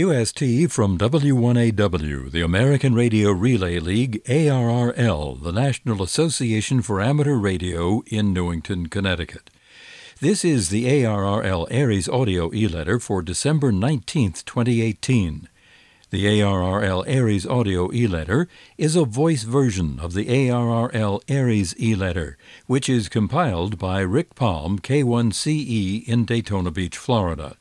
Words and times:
QST 0.00 0.70
from 0.70 0.96
W1AW, 0.96 2.30
the 2.30 2.40
American 2.40 2.94
Radio 2.94 3.32
Relay 3.32 3.78
League, 3.78 4.24
ARRL, 4.24 5.42
the 5.42 5.52
National 5.52 6.02
Association 6.02 6.80
for 6.80 7.02
Amateur 7.02 7.34
Radio 7.34 8.02
in 8.06 8.32
Newington, 8.32 8.88
Connecticut. 8.88 9.50
This 10.18 10.42
is 10.42 10.70
the 10.70 10.86
ARRL 10.86 11.70
ARES 11.70 12.08
audio 12.08 12.50
e-letter 12.54 12.98
for 12.98 13.20
December 13.20 13.72
19, 13.72 14.32
2018. 14.46 15.50
The 16.08 16.24
ARRL 16.24 17.06
ARES 17.06 17.46
audio 17.46 17.92
e-letter 17.92 18.48
is 18.78 18.96
a 18.96 19.04
voice 19.04 19.42
version 19.42 20.00
of 20.00 20.14
the 20.14 20.24
ARRL 20.24 21.20
ARES 21.28 21.78
e-letter, 21.78 22.38
which 22.66 22.88
is 22.88 23.10
compiled 23.10 23.78
by 23.78 24.00
Rick 24.00 24.34
Palm, 24.34 24.78
K1CE 24.78 26.08
in 26.08 26.24
Daytona 26.24 26.70
Beach, 26.70 26.96
Florida. 26.96 27.58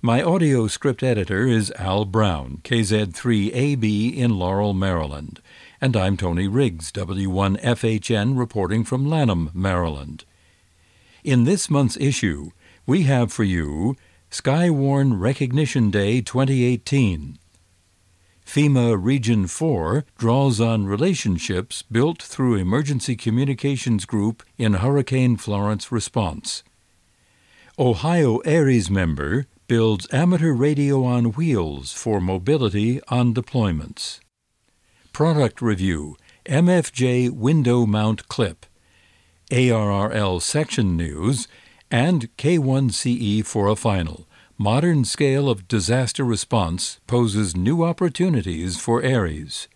My 0.00 0.22
audio 0.22 0.68
script 0.68 1.02
editor 1.02 1.44
is 1.44 1.72
Al 1.72 2.04
Brown, 2.04 2.60
KZ3AB 2.62 4.16
in 4.16 4.38
Laurel, 4.38 4.72
Maryland. 4.72 5.40
And 5.80 5.96
I'm 5.96 6.16
Tony 6.16 6.46
Riggs, 6.46 6.92
W1FHN, 6.92 8.38
reporting 8.38 8.84
from 8.84 9.10
Lanham, 9.10 9.50
Maryland. 9.52 10.24
In 11.24 11.42
this 11.42 11.68
month's 11.68 11.96
issue, 11.96 12.50
we 12.86 13.02
have 13.02 13.32
for 13.32 13.42
you 13.42 13.96
Skywarn 14.30 15.18
Recognition 15.18 15.90
Day 15.90 16.20
2018. 16.20 17.36
FEMA 18.46 18.96
Region 18.96 19.48
4 19.48 20.04
draws 20.16 20.60
on 20.60 20.86
relationships 20.86 21.82
built 21.82 22.22
through 22.22 22.54
Emergency 22.54 23.16
Communications 23.16 24.04
Group 24.04 24.44
in 24.56 24.74
Hurricane 24.74 25.36
Florence 25.36 25.90
response. 25.90 26.62
Ohio 27.80 28.40
ARES 28.44 28.88
member 28.88 29.46
builds 29.68 30.08
amateur 30.10 30.52
radio 30.52 31.04
on 31.04 31.26
wheels 31.32 31.92
for 31.92 32.22
mobility 32.22 33.02
on 33.08 33.34
deployments. 33.34 34.18
Product 35.12 35.60
Review 35.60 36.16
MFJ 36.46 37.30
Window 37.30 37.84
Mount 37.84 38.28
Clip, 38.28 38.64
ARRL 39.50 40.40
Section 40.40 40.96
News, 40.96 41.46
and 41.90 42.34
K1CE 42.38 43.44
for 43.44 43.68
a 43.68 43.76
final. 43.76 44.26
Modern 44.56 45.04
scale 45.04 45.50
of 45.50 45.68
disaster 45.68 46.24
response 46.24 46.98
poses 47.06 47.54
new 47.54 47.84
opportunities 47.84 48.80
for 48.80 49.02
ARES. 49.02 49.68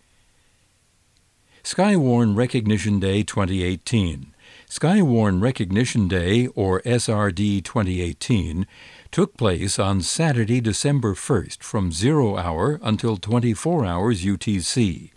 Skywarn 1.63 2.35
Recognition 2.35 2.99
Day 2.99 3.23
2018. 3.23 4.33
Skywarn 4.69 5.43
Recognition 5.43 6.09
Day, 6.09 6.47
or 6.49 6.81
SRD 6.81 7.63
2018, 7.63 8.67
took 9.13 9.37
place 9.37 9.79
on 9.79 10.01
Saturday, 10.01 10.59
December 10.59 11.13
1st 11.13 11.63
from 11.63 11.93
0 11.93 12.39
hour 12.39 12.81
until 12.83 13.19
24 13.19 13.85
hours 13.85 14.25
UTC. 14.25 15.11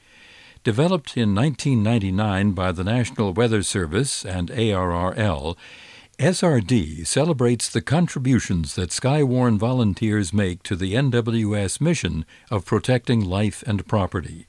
Developed 0.65 1.15
in 1.15 1.33
1999 1.33 2.51
by 2.51 2.73
the 2.73 2.83
National 2.83 3.31
Weather 3.31 3.63
Service 3.63 4.25
and 4.25 4.49
ARRL, 4.49 5.55
SRD 6.19 7.07
celebrates 7.07 7.69
the 7.69 7.81
contributions 7.81 8.75
that 8.75 8.89
Skywarn 8.89 9.57
volunteers 9.57 10.33
make 10.33 10.61
to 10.63 10.75
the 10.75 10.93
NWS 10.93 11.79
mission 11.79 12.25
of 12.51 12.65
protecting 12.65 13.23
life 13.23 13.63
and 13.65 13.87
property. 13.87 14.45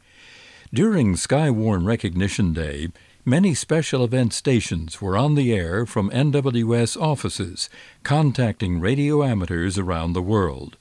During 0.75 1.15
Skywarn 1.15 1.87
Recognition 1.87 2.53
Day, 2.53 2.89
Many 3.29 3.55
special 3.55 4.05
event 4.05 4.33
stations 4.33 5.03
were 5.03 5.19
on 5.19 5.35
the 5.35 5.53
air 5.53 5.85
from 5.85 6.11
NWS 6.11 6.97
offices, 6.97 7.69
contacting 8.05 8.79
radio 8.79 9.25
amateurs 9.25 9.77
around 9.77 10.13
the 10.13 10.23
world. 10.23 10.77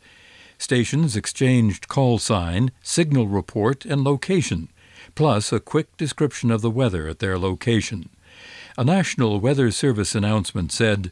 Stations 0.60 1.16
exchanged 1.16 1.88
call 1.88 2.20
sign, 2.20 2.70
signal 2.84 3.28
report, 3.28 3.84
and 3.84 4.04
location, 4.04 4.70
plus 5.16 5.52
a 5.52 5.60
quick 5.60 5.98
description 5.98 6.52
of 6.52 6.62
the 6.62 6.70
weather 6.70 7.08
at 7.08 7.18
their 7.18 7.40
location. 7.40 8.10
A 8.78 8.84
National 8.84 9.40
Weather 9.40 9.72
Service 9.72 10.14
announcement 10.14 10.72
said, 10.72 11.12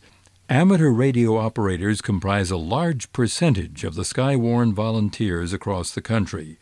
Amateur 0.50 0.91
radio 0.91 1.38
operators 1.38 2.00
comprise 2.00 2.51
a 2.51 2.57
large 2.57 3.11
percentage 3.11 3.83
of 3.83 3.95
the 3.95 4.03
Skywarn 4.03 4.71
volunteers 4.71 5.51
across 5.51 5.89
the 5.89 6.01
country. 6.01 6.59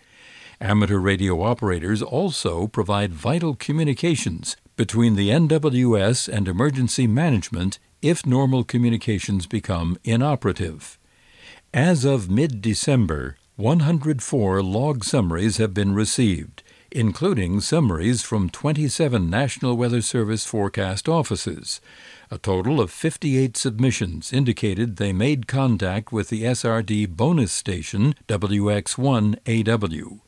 Amateur 0.62 1.00
radio 1.00 1.42
operators 1.42 2.03
also 2.03 2.68
provide 2.68 3.12
vital 3.12 3.56
communications 3.56 4.56
between 4.81 5.14
the 5.14 5.30
NWS 5.30 6.28
and 6.28 6.47
emergency 6.47 7.06
management 7.06 7.78
if 8.02 8.25
normal 8.25 8.64
communications 8.64 9.46
become 9.46 9.96
inoperative. 10.03 10.97
As 11.72 12.03
of 12.03 12.31
mid 12.31 12.64
December, 12.64 13.38
104 13.58 14.64
log 14.64 15.03
summaries 15.03 15.58
have 15.58 15.72
been 15.72 15.94
received, 15.94 16.64
including 16.90 17.62
summaries 17.62 18.24
from 18.24 18.50
27 18.50 19.30
National 19.30 19.78
Weather 19.78 20.02
Service 20.02 20.47
forecast 20.47 21.08
offices. 21.08 21.80
A 22.31 22.40
total 22.40 22.81
of 22.81 22.90
58 22.90 23.56
submissions 23.56 24.34
indicated 24.34 24.96
they 24.96 25.14
made 25.14 25.46
contact 25.46 26.12
with 26.12 26.30
the 26.30 26.41
SRD 26.41 27.08
bonus 27.09 27.53
station 27.53 28.16
WX1AW. 28.28 30.22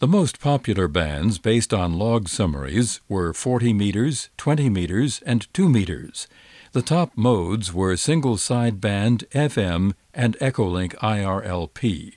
The 0.00 0.06
most 0.06 0.38
popular 0.38 0.86
bands 0.86 1.38
based 1.38 1.74
on 1.74 1.98
log 1.98 2.28
summaries 2.28 3.00
were 3.08 3.34
40 3.34 3.72
meters, 3.72 4.30
20 4.36 4.70
meters, 4.70 5.20
and 5.26 5.52
2 5.52 5.68
meters. 5.68 6.28
The 6.70 6.82
top 6.82 7.16
modes 7.16 7.74
were 7.74 7.96
single 7.96 8.36
sideband 8.36 9.26
FM 9.30 9.94
and 10.14 10.38
Echolink 10.38 10.94
IRLP. 10.98 12.14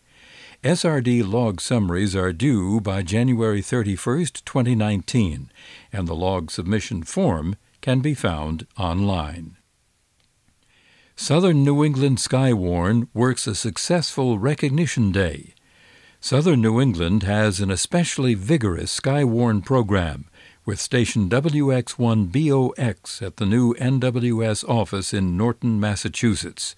SRD 0.64 1.28
log 1.28 1.60
summaries 1.60 2.16
are 2.16 2.32
due 2.32 2.80
by 2.80 3.02
January 3.02 3.64
31, 3.64 4.26
2019, 4.46 5.52
and 5.92 6.08
the 6.08 6.14
log 6.14 6.52
submission 6.52 7.02
form 7.02 7.56
can 7.82 8.00
be 8.00 8.14
found 8.14 8.68
online. 8.78 9.58
Southern 11.16 11.64
New 11.64 11.84
England 11.84 12.20
Skywarn 12.20 13.08
works 13.16 13.48
a 13.48 13.56
successful 13.56 14.38
recognition 14.38 15.12
day. 15.12 15.56
Southern 16.24 16.62
New 16.62 16.80
England 16.80 17.24
has 17.24 17.60
an 17.60 17.72
especially 17.72 18.36
vigorous 18.36 19.00
Skywarn 19.00 19.66
program, 19.66 20.26
with 20.68 20.80
station 20.80 21.28
WX1BOX 21.28 23.24
at 23.24 23.38
the 23.38 23.46
new 23.48 23.74
NWS 23.74 24.64
office 24.70 25.16
in 25.16 25.36
Norton, 25.36 25.80
Massachusetts. 25.80 26.76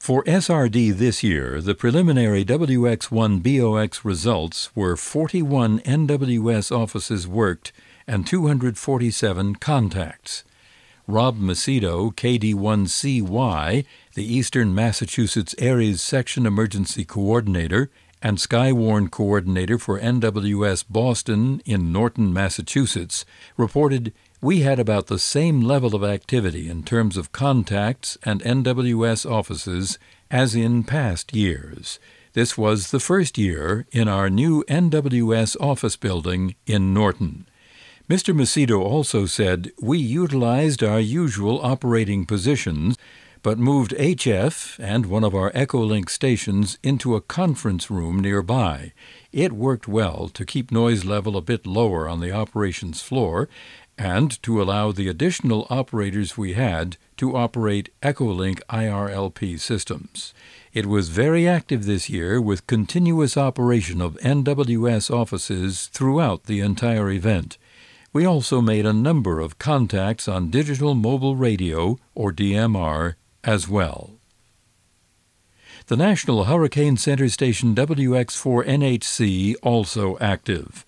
For 0.00 0.24
SRD 0.24 0.94
this 0.94 1.22
year, 1.22 1.60
the 1.60 1.76
preliminary 1.76 2.44
WX1BOX 2.44 4.04
results 4.04 4.74
were 4.74 4.96
41 4.96 5.78
NWS 5.78 6.76
offices 6.76 7.28
worked 7.28 7.72
and 8.08 8.26
247 8.26 9.54
contacts. 9.56 10.42
Rob 11.06 11.38
Macedo, 11.38 12.12
KD1CY, 12.12 13.84
the 14.14 14.34
Eastern 14.34 14.74
Massachusetts 14.74 15.54
ARES 15.60 16.02
Section 16.02 16.46
Emergency 16.46 17.04
Coordinator, 17.04 17.88
and 18.22 18.38
Skywarn 18.38 19.10
coordinator 19.10 19.78
for 19.78 19.98
NWS 19.98 20.84
Boston 20.88 21.60
in 21.64 21.92
Norton, 21.92 22.32
Massachusetts, 22.32 23.24
reported 23.56 24.12
we 24.40 24.60
had 24.60 24.78
about 24.78 25.08
the 25.08 25.18
same 25.18 25.60
level 25.60 25.94
of 25.94 26.04
activity 26.04 26.68
in 26.68 26.82
terms 26.82 27.16
of 27.16 27.32
contacts 27.32 28.16
and 28.22 28.42
NWS 28.42 29.30
offices 29.30 29.98
as 30.30 30.54
in 30.54 30.84
past 30.84 31.34
years. 31.34 31.98
This 32.32 32.56
was 32.56 32.90
the 32.90 33.00
first 33.00 33.36
year 33.36 33.86
in 33.92 34.08
our 34.08 34.30
new 34.30 34.64
NWS 34.68 35.56
office 35.60 35.96
building 35.96 36.54
in 36.66 36.94
Norton. 36.94 37.46
Mr. 38.08 38.34
Macedo 38.34 38.80
also 38.80 39.26
said 39.26 39.70
we 39.80 39.98
utilized 39.98 40.82
our 40.82 41.00
usual 41.00 41.60
operating 41.62 42.26
positions 42.26 42.96
but 43.42 43.58
moved 43.58 43.92
HF 43.92 44.78
and 44.78 45.06
one 45.06 45.24
of 45.24 45.34
our 45.34 45.50
Echolink 45.52 46.08
stations 46.08 46.78
into 46.82 47.16
a 47.16 47.20
conference 47.20 47.90
room 47.90 48.20
nearby. 48.20 48.92
It 49.32 49.52
worked 49.52 49.88
well 49.88 50.28
to 50.28 50.44
keep 50.44 50.70
noise 50.70 51.04
level 51.04 51.36
a 51.36 51.42
bit 51.42 51.66
lower 51.66 52.08
on 52.08 52.20
the 52.20 52.32
operations 52.32 53.02
floor 53.02 53.48
and 53.98 54.42
to 54.42 54.62
allow 54.62 54.92
the 54.92 55.08
additional 55.08 55.66
operators 55.70 56.36
we 56.36 56.54
had 56.54 56.96
to 57.16 57.36
operate 57.36 57.90
Echolink 58.02 58.60
IRLP 58.70 59.58
systems. 59.60 60.32
It 60.72 60.86
was 60.86 61.08
very 61.08 61.46
active 61.46 61.84
this 61.84 62.08
year 62.08 62.40
with 62.40 62.66
continuous 62.66 63.36
operation 63.36 64.00
of 64.00 64.16
NWS 64.20 65.10
offices 65.10 65.88
throughout 65.88 66.44
the 66.44 66.60
entire 66.60 67.10
event. 67.10 67.58
We 68.12 68.26
also 68.26 68.60
made 68.60 68.86
a 68.86 68.92
number 68.92 69.40
of 69.40 69.58
contacts 69.58 70.28
on 70.28 70.50
digital 70.50 70.94
mobile 70.94 71.36
radio, 71.36 71.98
or 72.14 72.32
DMR, 72.32 73.14
as 73.44 73.68
well. 73.68 74.10
The 75.86 75.96
National 75.96 76.44
Hurricane 76.44 76.96
Center 76.96 77.28
station 77.28 77.74
WX4NHC 77.74 79.56
also 79.62 80.16
active. 80.20 80.86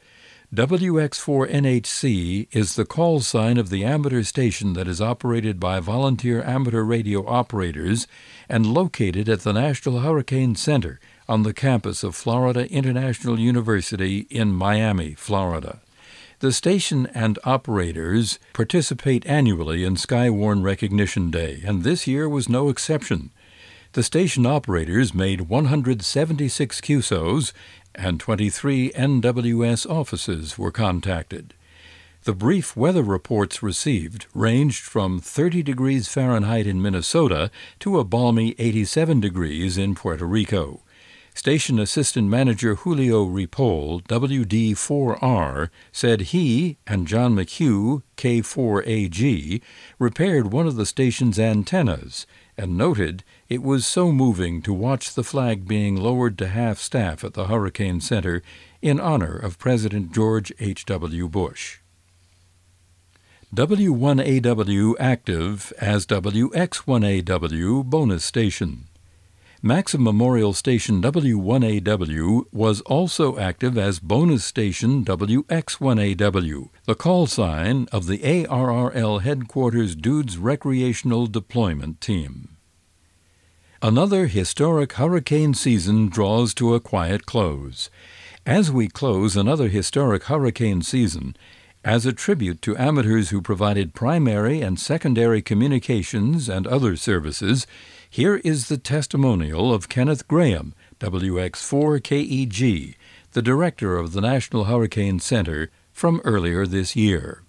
WX4NHC 0.55 2.47
is 2.53 2.77
the 2.77 2.85
call 2.85 3.19
sign 3.19 3.59
of 3.59 3.71
the 3.71 3.85
amateur 3.85 4.23
station 4.23 4.75
that 4.75 4.87
is 4.87 5.01
operated 5.01 5.59
by 5.59 5.81
volunteer 5.81 6.45
amateur 6.45 6.85
radio 6.85 7.27
operators 7.27 8.07
and 8.49 8.65
located 8.65 9.29
at 9.29 9.41
the 9.41 9.53
National 9.53 9.99
Hurricane 10.01 10.55
Center 10.55 11.01
on 11.29 11.43
the 11.43 11.53
campus 11.53 12.05
of 12.05 12.15
Florida 12.15 12.71
International 12.71 13.41
University 13.41 14.29
in 14.31 14.53
Miami, 14.53 15.15
Florida. 15.15 15.81
The 16.45 16.53
station 16.53 17.07
and 17.15 17.39
operators 17.45 18.39
participate 18.53 19.25
annually 19.25 19.83
in 19.83 19.95
Skywarn 19.97 20.63
Recognition 20.63 21.31
Day, 21.31 21.63
and 21.65 21.85
this 21.85 22.07
year 22.07 22.29
was 22.29 22.51
no 22.51 22.69
exception. 22.69 23.31
The 23.93 24.03
station 24.03 24.45
operators 24.45 25.15
made 25.15 25.49
176 25.49 26.83
QSOs 26.83 27.55
and 27.95 28.21
23 28.21 28.93
NWS 28.93 29.89
offices 29.89 30.59
were 30.59 30.71
contacted. 30.71 31.55
The 32.25 32.35
brief 32.35 32.77
weather 32.77 33.03
reports 33.03 33.63
received 33.63 34.27
ranged 34.35 34.83
from 34.83 35.21
30 35.21 35.63
degrees 35.63 36.09
Fahrenheit 36.09 36.67
in 36.67 36.83
Minnesota 36.83 37.51
to 37.79 37.99
a 37.99 38.05
balmy 38.05 38.55
87 38.59 39.19
degrees 39.19 39.79
in 39.79 39.95
Puerto 39.95 40.27
Rico. 40.27 40.83
Station 41.37 41.81
Assistant 41.81 42.29
Manager 42.29 42.77
Julio 42.77 43.27
Ripoll, 43.27 44.03
WD4R, 44.05 45.69
said 45.91 46.21
he 46.21 46.79
and 46.87 47.09
John 47.09 47.35
McHugh, 47.35 48.03
K4AG, 48.17 49.61
repaired 49.99 50.53
one 50.53 50.69
of 50.69 50.77
the 50.77 50.87
station's 50.87 51.39
antennas 51.39 52.25
and 52.57 52.79
noted 52.79 53.25
it 53.49 53.65
was 53.65 53.85
so 53.85 54.13
moving 54.13 54.63
to 54.63 54.73
watch 54.73 55.13
the 55.13 55.25
flag 55.25 55.67
being 55.67 55.97
lowered 55.97 56.39
to 56.39 56.47
half 56.47 56.79
staff 56.79 57.25
at 57.25 57.35
the 57.35 57.49
Hurricane 57.49 58.01
Center 58.01 58.41
in 58.81 59.01
honor 59.01 59.37
of 59.37 59.59
President 59.59 60.13
George 60.13 60.53
H.W. 60.61 61.29
Bush. 61.29 61.81
W1AW 63.53 64.95
active 65.01 65.73
as 65.81 66.07
WX1AW 66.07 67.85
bonus 67.85 68.25
station. 68.25 68.87
Maxim 69.67 70.05
Memorial 70.05 70.53
Station 70.53 71.01
W1AW 71.01 72.45
was 72.53 72.83
also 72.83 73.39
active 73.39 73.79
as 73.79 73.99
bonus 73.99 74.45
station 74.45 75.03
WX1AW, 75.07 76.69
the 76.85 76.95
call 76.95 77.27
sign 77.27 77.89
of 77.91 78.07
the 78.07 78.19
ARRL 78.19 79.23
headquarters 79.23 79.97
Dudes 79.97 80.37
Recreational 80.37 81.27
Deployment 81.27 82.03
Team. 82.03 82.59
Another 83.81 84.27
historic 84.27 84.93
hurricane 84.93 85.55
season 85.55 86.11
draws 86.11 86.53
to 86.53 86.75
a 86.75 86.81
quiet 86.81 87.25
close. 87.25 87.89
As 88.45 88.71
we 88.71 88.89
close 88.89 89.35
another 89.35 89.69
historic 89.69 90.25
hurricane 90.25 90.83
season, 90.83 91.35
as 91.83 92.05
a 92.05 92.13
tribute 92.13 92.61
to 92.61 92.77
amateurs 92.77 93.31
who 93.31 93.41
provided 93.41 93.95
primary 93.95 94.61
and 94.61 94.79
secondary 94.79 95.41
communications 95.41 96.51
and 96.51 96.67
other 96.67 96.97
services, 96.97 97.67
here 98.15 98.37
is 98.45 98.69
the 98.69 98.79
testimonial 98.79 99.75
of 99.75 99.89
Kenneth 99.89 100.29
Graham, 100.29 100.73
WX4KEG, 101.01 102.95
the 103.33 103.43
director 103.43 103.97
of 103.97 104.13
the 104.13 104.21
National 104.21 104.67
Hurricane 104.67 105.19
Center, 105.19 105.69
from 105.93 106.21
earlier 106.23 106.65
this 106.65 106.95
year. 106.95 107.43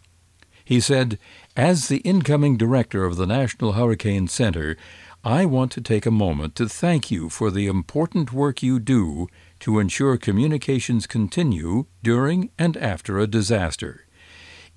He 0.63 0.79
said, 0.79 1.19
As 1.55 1.87
the 1.87 1.97
incoming 1.97 2.57
director 2.57 3.05
of 3.05 3.15
the 3.15 3.27
National 3.27 3.73
Hurricane 3.73 4.27
Center, 4.27 4.75
I 5.23 5.45
want 5.45 5.71
to 5.73 5.81
take 5.81 6.07
a 6.07 6.09
moment 6.09 6.55
to 6.55 6.67
thank 6.67 7.11
you 7.11 7.29
for 7.29 7.51
the 7.51 7.67
important 7.67 8.33
work 8.33 8.63
you 8.63 8.79
do 8.79 9.27
to 9.59 9.77
ensure 9.77 10.17
communications 10.17 11.05
continue 11.05 11.85
during 12.01 12.49
and 12.57 12.75
after 12.77 13.19
a 13.19 13.27
disaster. 13.27 14.07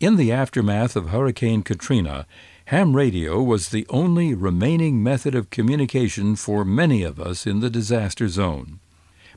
In 0.01 0.17
the 0.17 0.33
aftermath 0.33 0.97
of 0.97 1.09
Hurricane 1.09 1.63
Katrina, 1.63 2.27
Ham 2.69 2.95
radio 2.95 3.43
was 3.43 3.71
the 3.71 3.87
only 3.89 4.35
remaining 4.35 5.03
method 5.03 5.35
of 5.35 5.49
communication 5.49 6.37
for 6.37 6.67
many 6.67 7.03
of 7.03 7.19
us 7.19 7.47
in 7.47 7.61
the 7.61 7.71
disaster 7.71 8.29
zone. 8.29 8.79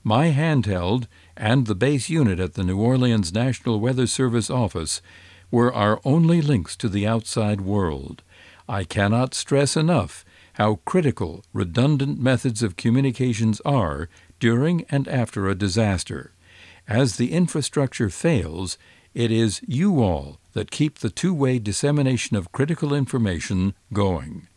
My 0.04 0.32
handheld 0.32 1.08
and 1.38 1.66
the 1.66 1.74
base 1.74 2.10
unit 2.10 2.42
at 2.42 2.56
the 2.56 2.64
New 2.66 2.78
Orleans 2.78 3.32
National 3.32 3.80
Weather 3.80 4.06
Service 4.06 4.50
office 4.50 5.02
were 5.50 5.74
our 5.74 6.02
only 6.04 6.42
links 6.42 6.76
to 6.76 6.90
the 6.90 7.08
outside 7.08 7.62
world. 7.62 8.22
I 8.68 8.84
cannot 8.84 9.34
stress 9.34 9.78
enough 9.78 10.26
how 10.56 10.82
critical 10.84 11.46
redundant 11.54 12.20
methods 12.20 12.62
of 12.62 12.76
communications 12.76 13.62
are 13.62 14.10
during 14.42 14.84
and 14.90 15.08
after 15.08 15.48
a 15.48 15.56
disaster. 15.56 16.34
As 16.86 17.16
the 17.16 17.32
infrastructure 17.32 18.10
fails, 18.10 18.78
it 19.14 19.32
is 19.32 19.62
you 19.68 20.02
all 20.02 20.40
that 20.54 20.72
keep 20.72 21.00
the 21.00 21.10
two 21.10 21.34
way 21.34 21.60
dissemination 21.60 22.38
of 22.38 22.52
critical 22.52 22.94
information 22.94 23.74
going. 23.94 24.48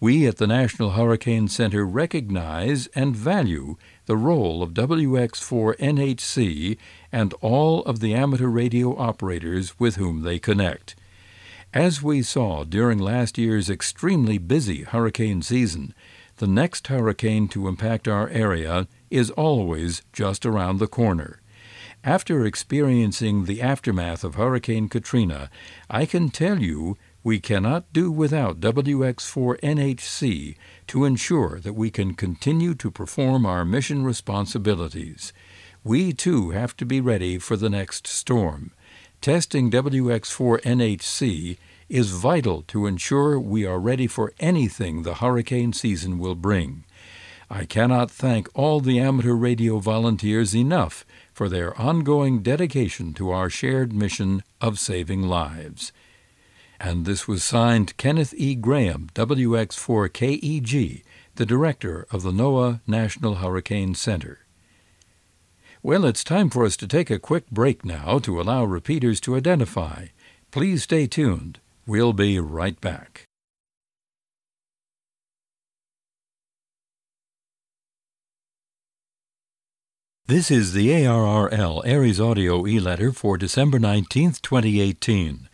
We 0.00 0.26
at 0.26 0.36
the 0.36 0.46
National 0.46 0.90
Hurricane 0.90 1.48
Center 1.48 1.84
recognize 1.84 2.86
and 2.88 3.16
value 3.16 3.76
the 4.06 4.16
role 4.16 4.62
of 4.62 4.72
WX4NHC 4.72 6.78
and 7.10 7.34
all 7.40 7.82
of 7.82 7.98
the 7.98 8.14
amateur 8.14 8.46
radio 8.46 8.96
operators 8.96 9.80
with 9.80 9.96
whom 9.96 10.22
they 10.22 10.38
connect. 10.38 10.94
As 11.74 12.02
we 12.02 12.22
saw 12.22 12.64
during 12.64 12.98
last 12.98 13.36
year's 13.36 13.68
extremely 13.68 14.38
busy 14.38 14.84
hurricane 14.84 15.42
season, 15.42 15.92
the 16.36 16.46
next 16.46 16.86
hurricane 16.86 17.48
to 17.48 17.68
impact 17.68 18.06
our 18.06 18.28
area 18.28 18.86
is 19.10 19.30
always 19.32 20.02
just 20.12 20.46
around 20.46 20.78
the 20.78 20.86
corner. 20.86 21.40
After 22.04 22.46
experiencing 22.46 23.44
the 23.46 23.60
aftermath 23.60 24.22
of 24.22 24.36
Hurricane 24.36 24.88
Katrina, 24.88 25.50
I 25.90 26.06
can 26.06 26.28
tell 26.28 26.60
you 26.60 26.96
we 27.24 27.40
cannot 27.40 27.92
do 27.92 28.12
without 28.12 28.60
WX4NHC 28.60 30.56
to 30.86 31.04
ensure 31.04 31.58
that 31.58 31.72
we 31.72 31.90
can 31.90 32.14
continue 32.14 32.74
to 32.76 32.92
perform 32.92 33.44
our 33.44 33.64
mission 33.64 34.04
responsibilities. 34.04 35.32
We 35.82 36.12
too 36.12 36.50
have 36.50 36.76
to 36.76 36.86
be 36.86 37.00
ready 37.00 37.38
for 37.38 37.56
the 37.56 37.68
next 37.68 38.06
storm. 38.06 38.70
Testing 39.20 39.68
WX4NHC 39.68 41.58
is 41.88 42.10
vital 42.10 42.62
to 42.62 42.86
ensure 42.86 43.40
we 43.40 43.66
are 43.66 43.80
ready 43.80 44.06
for 44.06 44.32
anything 44.38 45.02
the 45.02 45.14
hurricane 45.14 45.72
season 45.72 46.20
will 46.20 46.36
bring. 46.36 46.84
I 47.50 47.64
cannot 47.64 48.10
thank 48.10 48.48
all 48.54 48.80
the 48.80 49.00
amateur 49.00 49.32
radio 49.32 49.78
volunteers 49.78 50.54
enough 50.54 51.06
for 51.38 51.48
their 51.48 51.80
ongoing 51.80 52.42
dedication 52.42 53.14
to 53.14 53.30
our 53.30 53.48
shared 53.48 53.92
mission 53.92 54.42
of 54.60 54.76
saving 54.76 55.22
lives. 55.22 55.92
And 56.80 57.06
this 57.06 57.28
was 57.28 57.44
signed 57.44 57.96
Kenneth 57.96 58.34
E. 58.36 58.56
Graham, 58.56 59.08
WX4KEG, 59.14 61.04
the 61.36 61.46
director 61.46 62.08
of 62.10 62.24
the 62.24 62.32
NOAA 62.32 62.80
National 62.88 63.36
Hurricane 63.36 63.94
Center. 63.94 64.40
Well, 65.80 66.04
it's 66.04 66.24
time 66.24 66.50
for 66.50 66.64
us 66.64 66.76
to 66.78 66.88
take 66.88 67.08
a 67.08 67.20
quick 67.20 67.48
break 67.52 67.84
now 67.84 68.18
to 68.18 68.40
allow 68.40 68.64
repeaters 68.64 69.20
to 69.20 69.36
identify. 69.36 70.06
Please 70.50 70.82
stay 70.82 71.06
tuned. 71.06 71.60
We'll 71.86 72.12
be 72.12 72.40
right 72.40 72.80
back. 72.80 73.27
This 80.28 80.50
is 80.50 80.74
the 80.74 80.90
ARRL 80.90 81.80
ARES 81.86 82.20
Audio 82.20 82.66
e-letter 82.66 83.12
for 83.12 83.38
December 83.38 83.78
19, 83.78 84.32
2018. 84.42 85.48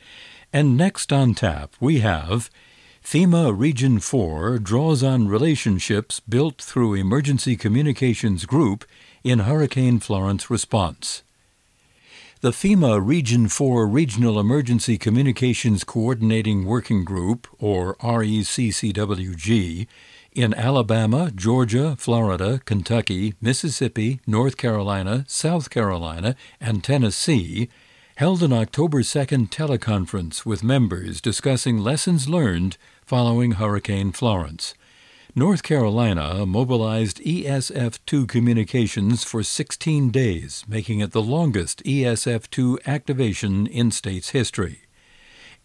And 0.52 0.76
next 0.76 1.12
on 1.12 1.34
tap, 1.34 1.74
we 1.78 2.00
have 2.00 2.50
FEMA 3.00 3.56
Region 3.56 4.00
4 4.00 4.58
draws 4.58 5.04
on 5.04 5.28
relationships 5.28 6.18
built 6.18 6.60
through 6.60 6.94
Emergency 6.94 7.54
Communications 7.54 8.46
Group 8.46 8.84
in 9.22 9.38
Hurricane 9.46 10.00
Florence 10.00 10.50
response. 10.50 11.22
The 12.40 12.50
FEMA 12.50 12.98
Region 13.00 13.46
4 13.46 13.86
Regional 13.86 14.40
Emergency 14.40 14.98
Communications 14.98 15.84
Coordinating 15.84 16.64
Working 16.64 17.04
Group, 17.04 17.46
or 17.60 17.94
RECCWG, 17.98 19.86
in 20.34 20.52
Alabama, 20.54 21.30
Georgia, 21.34 21.94
Florida, 21.96 22.60
Kentucky, 22.64 23.34
Mississippi, 23.40 24.20
North 24.26 24.56
Carolina, 24.56 25.24
South 25.28 25.70
Carolina, 25.70 26.34
and 26.60 26.82
Tennessee, 26.82 27.68
held 28.16 28.42
an 28.42 28.52
October 28.52 29.02
2nd 29.02 29.48
teleconference 29.50 30.44
with 30.44 30.64
members 30.64 31.20
discussing 31.20 31.78
lessons 31.78 32.28
learned 32.28 32.76
following 33.06 33.52
Hurricane 33.52 34.10
Florence. 34.12 34.74
North 35.36 35.62
Carolina 35.62 36.46
mobilized 36.46 37.18
ESF 37.18 37.98
2 38.06 38.26
communications 38.26 39.24
for 39.24 39.42
16 39.42 40.10
days, 40.10 40.64
making 40.68 41.00
it 41.00 41.12
the 41.12 41.22
longest 41.22 41.82
ESF 41.84 42.48
2 42.50 42.78
activation 42.86 43.66
in 43.66 43.90
state's 43.90 44.30
history. 44.30 44.83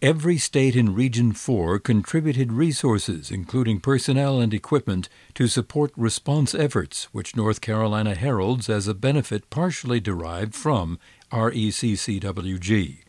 Every 0.02 0.38
state 0.38 0.76
in 0.76 0.94
Region 0.94 1.32
4 1.32 1.78
contributed 1.78 2.54
resources, 2.54 3.30
including 3.30 3.80
personnel 3.80 4.40
and 4.40 4.54
equipment, 4.54 5.10
to 5.34 5.46
support 5.46 5.92
response 5.94 6.54
efforts, 6.54 7.04
which 7.12 7.36
North 7.36 7.60
Carolina 7.60 8.14
heralds 8.14 8.70
as 8.70 8.88
a 8.88 8.94
benefit 8.94 9.50
partially 9.50 10.00
derived 10.00 10.54
from 10.54 10.98
RECCWG. 11.30 13.00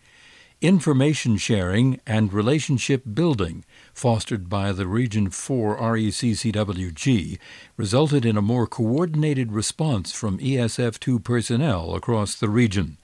information 0.60 1.38
sharing 1.38 2.00
and 2.06 2.32
relationship 2.34 3.04
building 3.14 3.66
fostered 3.94 4.48
by 4.50 4.72
the 4.72 4.86
Region 4.86 5.30
4 5.30 5.78
RECCWG 5.78 7.40
resulted 7.78 8.26
in 8.26 8.38
a 8.38 8.42
more 8.42 8.68
coordinated 8.68 9.52
response 9.52 10.12
from 10.12 10.38
ESF2 10.38 11.24
personnel 11.24 11.96
across 11.96 12.36
the 12.36 12.50
region. 12.50 12.98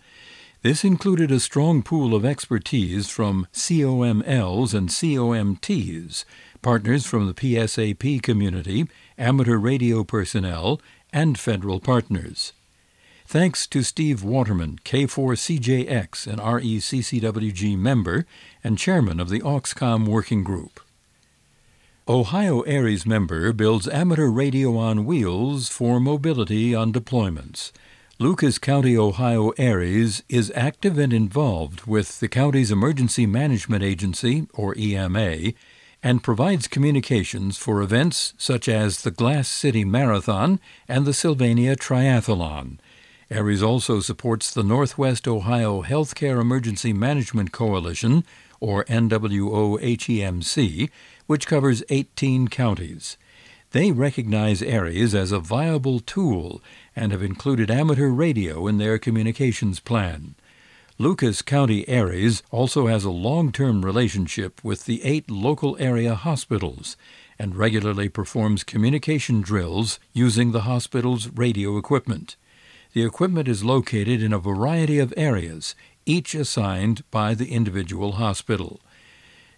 This 0.64 0.84
included 0.84 1.32
a 1.32 1.40
strong 1.40 1.84
pool 1.84 2.16
of 2.16 2.26
expertise 2.26 3.10
from 3.10 3.48
COMLs 3.54 4.74
and 4.74 4.90
COMTs, 4.90 6.26
partners 6.64 7.06
from 7.06 7.28
the 7.28 7.34
PSAP 7.36 8.24
community, 8.24 8.88
amateur 9.20 9.58
radio 9.58 10.04
personnel, 10.04 10.82
and 11.14 11.38
federal 11.38 11.80
partners. 11.80 12.54
Thanks 13.28 13.68
to 13.68 13.84
Steve 13.84 14.24
Waterman, 14.24 14.80
K4CJX, 14.84 16.26
an 16.26 16.40
RECCWG 16.40 17.78
member 17.78 18.26
and 18.64 18.80
chairman 18.80 19.20
of 19.20 19.30
the 19.30 19.42
AuxComm 19.42 20.08
Working 20.08 20.44
Group. 20.44 20.80
Ohio 22.10 22.62
ARES 22.62 23.06
member 23.06 23.54
builds 23.54 23.88
amateur 23.90 24.30
radio 24.30 24.76
on 24.78 25.06
wheels 25.06 25.70
for 25.70 26.00
mobility 26.00 26.74
on 26.74 26.94
deployments. 26.94 27.72
Lucas 28.20 28.58
County, 28.58 28.98
Ohio 28.98 29.52
ARES 29.60 30.24
is 30.28 30.52
active 30.56 30.98
and 30.98 31.14
involved 31.14 31.86
with 31.86 32.20
the 32.20 32.28
county's 32.28 32.72
Emergency 32.72 33.28
Management 33.28 33.84
Agency, 33.84 34.48
or 34.56 34.76
EMA, 34.76 35.54
and 36.02 36.24
provides 36.24 36.68
communications 36.68 37.60
for 37.60 37.80
events 37.80 38.34
such 38.36 38.68
as 38.68 39.04
the 39.04 39.12
Glass 39.12 39.48
City 39.48 39.86
Marathon 39.86 40.60
and 40.88 41.06
the 41.06 41.14
Sylvania 41.14 41.76
Triathlon. 41.76 42.80
ARES 43.30 43.62
also 43.62 44.00
supports 44.00 44.52
the 44.52 44.64
Northwest 44.64 45.28
Ohio 45.28 45.84
Healthcare 45.84 46.42
Emergency 46.42 46.94
Management 46.94 47.52
Coalition, 47.52 48.24
or 48.60 48.84
NWOHEMC, 48.86 49.30
which 51.28 51.46
covers 51.46 51.84
18 51.90 52.48
counties. 52.48 53.16
They 53.72 53.92
recognize 53.92 54.64
ARES 54.64 55.14
as 55.14 55.32
a 55.32 55.40
viable 55.40 56.00
tool 56.00 56.64
and 56.98 57.12
have 57.12 57.22
included 57.22 57.70
amateur 57.70 58.10
radio 58.10 58.66
in 58.66 58.80
their 58.80 58.98
communications 58.98 59.80
plan. 59.80 60.34
Lucas 60.98 61.44
County 61.44 61.88
ARES 61.88 62.42
also 62.50 62.88
has 62.88 63.04
a 63.04 63.12
long 63.12 63.52
term 63.52 63.86
relationship 63.86 64.64
with 64.64 64.86
the 64.86 65.04
eight 65.04 65.30
local 65.30 65.78
area 65.80 66.16
hospitals 66.16 66.98
and 67.38 67.56
regularly 67.56 68.10
performs 68.10 68.64
communication 68.64 69.42
drills 69.42 70.00
using 70.12 70.52
the 70.52 70.62
hospital's 70.62 71.30
radio 71.30 71.78
equipment. 71.78 72.36
The 72.94 73.06
equipment 73.06 73.48
is 73.48 73.64
located 73.64 74.24
in 74.24 74.34
a 74.34 74.40
variety 74.40 74.98
of 74.98 75.14
areas, 75.16 75.76
each 76.08 76.34
assigned 76.34 77.04
by 77.12 77.36
the 77.36 77.52
individual 77.52 78.14
hospital. 78.14 78.82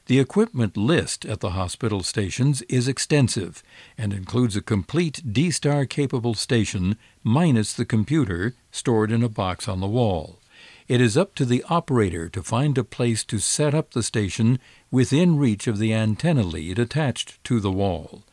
The 0.10 0.20
equipment 0.20 0.76
list 0.76 1.24
at 1.24 1.40
the 1.40 1.52
hospital 1.52 2.02
stations 2.02 2.64
is 2.64 2.88
extensive 2.88 3.62
and 3.96 4.12
includes 4.12 4.56
a 4.56 4.62
complete 4.62 5.22
D 5.32 5.52
Star 5.52 5.86
capable 5.86 6.34
station 6.34 6.98
minus 7.24 7.74
the 7.74 7.86
computer 7.86 8.56
stored 8.72 9.12
in 9.12 9.22
a 9.22 9.30
box 9.30 9.68
on 9.68 9.82
the 9.82 9.88
wall. 9.88 10.40
It 10.88 11.00
is 11.00 11.16
up 11.16 11.36
to 11.36 11.46
the 11.46 11.64
operator 11.70 12.28
to 12.28 12.42
find 12.42 12.76
a 12.80 12.84
place 12.84 13.24
to 13.26 13.38
set 13.38 13.76
up 13.76 13.92
the 13.92 14.02
station 14.02 14.58
within 14.90 15.38
reach 15.38 15.68
of 15.68 15.78
the 15.78 15.94
antenna 15.94 16.42
lead 16.42 16.80
attached 16.80 17.44
to 17.44 17.60
the 17.60 17.72
wall. 17.72 18.24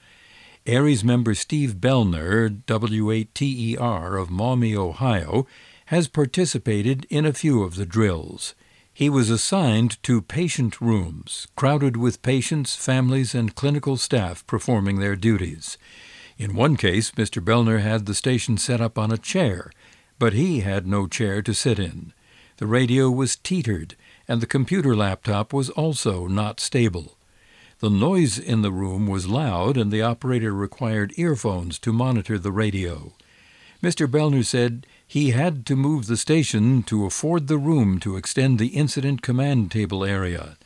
ARES 0.67 1.05
member 1.05 1.35
Steve 1.35 1.75
Bellner, 1.75 2.49
W8TER 2.49 4.19
of 4.19 4.31
Maumee, 4.31 4.75
Ohio, 4.75 5.47
has 5.93 6.09
participated 6.09 7.07
in 7.11 7.27
a 7.27 7.35
few 7.35 7.63
of 7.63 7.77
the 7.77 7.85
drills. 7.85 8.55
He 8.97 9.11
was 9.11 9.29
assigned 9.29 10.03
to 10.05 10.23
patient 10.23 10.81
rooms, 10.81 11.49
crowded 11.55 11.99
with 11.99 12.23
patients, 12.23 12.77
families, 12.77 13.35
and 13.35 13.55
clinical 13.55 13.99
staff 13.99 14.47
performing 14.47 15.01
their 15.01 15.17
duties. 15.17 15.77
In 16.39 16.55
one 16.55 16.79
case, 16.79 17.11
Mr. 17.11 17.45
Bellner 17.45 17.83
had 17.83 18.07
the 18.07 18.15
station 18.15 18.57
set 18.57 18.81
up 18.81 18.97
on 18.97 19.13
a 19.13 19.19
chair, 19.19 19.71
but 20.19 20.33
he 20.33 20.61
had 20.61 20.87
no 20.87 21.07
chair 21.07 21.43
to 21.43 21.53
sit 21.53 21.79
in. 21.79 22.15
The 22.57 22.67
radio 22.67 23.11
was 23.11 23.37
teetered, 23.37 23.97
and 24.27 24.41
the 24.41 24.47
computer 24.47 24.97
laptop 24.97 25.53
was 25.53 25.69
also 25.69 26.27
not 26.27 26.59
stable. 26.59 27.19
The 27.81 27.91
noise 27.91 28.39
in 28.39 28.63
the 28.63 28.73
room 28.73 29.07
was 29.07 29.29
loud, 29.29 29.77
and 29.77 29.93
the 29.93 30.01
operator 30.01 30.55
required 30.55 31.13
earphones 31.19 31.79
to 31.81 31.93
monitor 31.93 32.39
the 32.39 32.51
radio. 32.51 33.13
Mr. 33.83 34.07
Bellner 34.07 34.45
said 34.45 34.87
he 35.07 35.31
had 35.31 35.67
to 35.67 35.77
move 35.77 36.07
the 36.07 36.17
station 36.17 36.83
to 36.85 37.05
afford 37.05 37.47
the 37.47 37.59
room 37.59 38.01
to 38.01 38.17
extend 38.17 38.59
the 38.59 38.69
incident 38.69 39.23
command 39.23 39.71
table 39.71 40.05
area. 40.05 40.57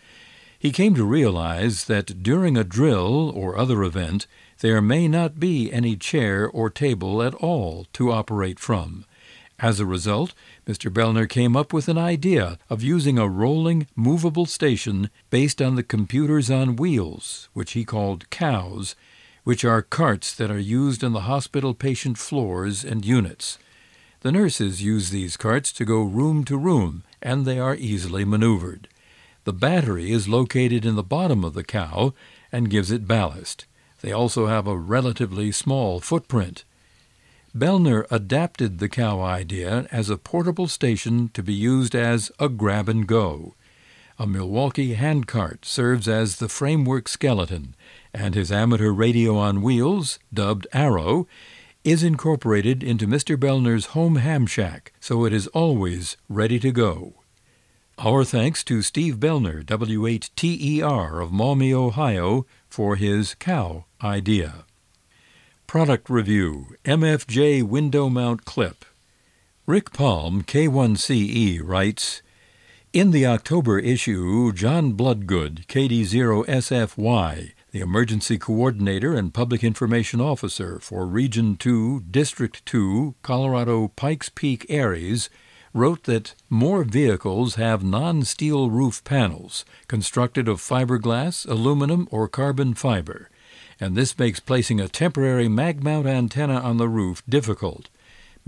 He 0.59 0.73
came 0.73 0.95
to 0.95 1.05
realize 1.05 1.85
that 1.85 2.23
during 2.23 2.57
a 2.57 2.65
drill 2.65 3.31
or 3.31 3.57
other 3.57 3.83
event, 3.83 4.27
there 4.61 4.83
may 4.83 5.09
not 5.09 5.41
be 5.41 5.73
any 5.73 5.97
chair 5.97 6.49
or 6.49 6.69
table 6.69 7.23
at 7.23 7.35
all 7.35 7.87
to 7.95 8.13
operate 8.13 8.61
from. 8.61 9.07
As 9.59 9.81
a 9.81 9.87
result, 9.87 10.33
Mr. 10.67 10.91
Bellner 10.91 11.29
came 11.29 11.57
up 11.57 11.73
with 11.73 11.89
an 11.89 11.99
idea 11.99 12.59
of 12.71 12.83
using 12.83 13.19
a 13.19 13.29
rolling, 13.29 13.87
movable 13.95 14.47
station 14.47 15.11
based 15.29 15.61
on 15.61 15.75
the 15.75 15.83
computers 15.83 16.51
on 16.51 16.77
wheels, 16.77 17.49
which 17.53 17.73
he 17.73 17.85
called 17.85 18.31
cows, 18.31 18.95
which 19.45 19.65
are 19.65 19.83
carts 19.83 20.35
that 20.35 20.51
are 20.51 20.59
used 20.59 21.03
in 21.03 21.13
the 21.13 21.23
hospital 21.23 21.75
patient 21.75 22.19
floors 22.19 22.85
and 22.85 23.05
units. 23.05 23.59
The 24.21 24.33
nurses 24.33 24.83
use 24.83 25.11
these 25.11 25.37
carts 25.37 25.73
to 25.73 25.85
go 25.85 26.03
room 26.03 26.45
to 26.45 26.59
room, 26.59 27.05
and 27.23 27.47
they 27.47 27.59
are 27.59 27.75
easily 27.75 28.25
maneuvered. 28.25 28.89
The 29.45 29.53
battery 29.53 30.13
is 30.13 30.29
located 30.29 30.85
in 30.85 30.95
the 30.95 31.03
bottom 31.03 31.45
of 31.45 31.55
the 31.55 31.65
cow 31.65 32.13
and 32.53 32.71
gives 32.71 32.91
it 32.91 33.09
ballast. 33.09 33.65
They 34.03 34.13
also 34.13 34.47
have 34.47 34.67
a 34.67 34.77
relatively 34.77 35.53
small 35.53 36.01
footprint. 36.01 36.65
Bellner 37.57 38.07
adapted 38.11 38.79
the 38.79 38.89
cow 38.89 39.21
idea 39.23 39.89
as 39.91 40.09
a 40.09 40.17
portable 40.17 40.69
station 40.69 41.31
to 41.31 41.43
be 41.43 41.55
used 41.55 41.95
as 41.95 42.31
a 42.39 42.49
grab 42.49 42.89
and 42.89 43.07
go. 43.07 43.55
A 44.21 44.27
Milwaukee 44.27 44.93
handcart 44.93 45.65
serves 45.65 46.07
as 46.07 46.37
the 46.37 46.49
framework 46.51 47.09
skeleton, 47.09 47.75
and 48.13 48.35
his 48.35 48.53
amateur 48.53 48.91
radio 48.91 49.39
on 49.39 49.63
wheels, 49.63 50.19
dubbed 50.31 50.67
Arrow, 50.75 51.27
is 51.85 52.03
incorporated 52.03 52.83
into 52.83 53.07
Mr. 53.07 53.39
Bellner's 53.39 53.97
home 53.97 54.17
ham 54.17 54.45
shack, 54.47 54.93
so 55.01 55.25
it 55.25 55.33
is 55.33 55.47
always 55.47 56.19
ready 56.29 56.59
to 56.59 56.71
go. 56.71 57.15
Our 57.97 58.23
thanks 58.23 58.63
to 58.65 58.83
Steve 58.83 59.17
Bellner, 59.17 59.65
W8TER 59.65 61.23
of 61.23 61.33
Maumee, 61.33 61.73
Ohio, 61.73 62.45
for 62.69 62.97
his 62.97 63.35
cow 63.37 63.87
idea. 64.05 64.67
Product 65.67 66.11
Review 66.11 66.77
MFJ 66.85 67.63
Window 67.63 68.11
Mount 68.11 68.45
Clip. 68.45 68.85
Rick 69.65 69.95
Palm, 69.95 70.43
K1CE, 70.43 71.63
writes 71.65 72.21
In 72.93 73.13
the 73.13 73.25
October 73.25 73.79
issue, 73.79 74.53
John 74.53 74.95
Bloodgood, 74.95 75.65
KD0SFY, 75.69 77.53
the 77.71 77.81
Emergency 77.81 78.37
Coordinator 78.37 79.15
and 79.15 79.33
Public 79.33 79.63
Information 79.63 80.21
Officer 80.21 80.81
for 80.81 81.07
Region 81.07 81.57
2, 81.57 82.01
District 82.11 82.67
2, 82.67 83.15
Colorado 83.23 83.87
Pikes 83.95 84.29
Peak 84.29 84.67
ARES, 84.69 85.31
wrote 85.73 86.03
that 86.03 86.35
more 86.49 86.83
vehicles 86.83 87.55
have 87.55 87.85
non 87.85 88.25
steel 88.25 88.71
roof 88.71 89.05
panels 89.05 89.65
constructed 89.87 90.49
of 90.49 90.59
fiberglass, 90.61 91.49
aluminum, 91.49 92.09
or 92.11 92.27
carbon 92.27 92.75
fiber 92.75 93.31
and 93.81 93.97
this 93.97 94.19
makes 94.19 94.39
placing 94.41 94.79
a 94.79 94.89
temporary 94.89 95.49
mag 95.49 95.83
mount 95.83 96.07
antenna 96.07 96.61
on 96.61 96.77
the 96.77 96.89
roof 96.89 97.23
difficult. 97.29 97.89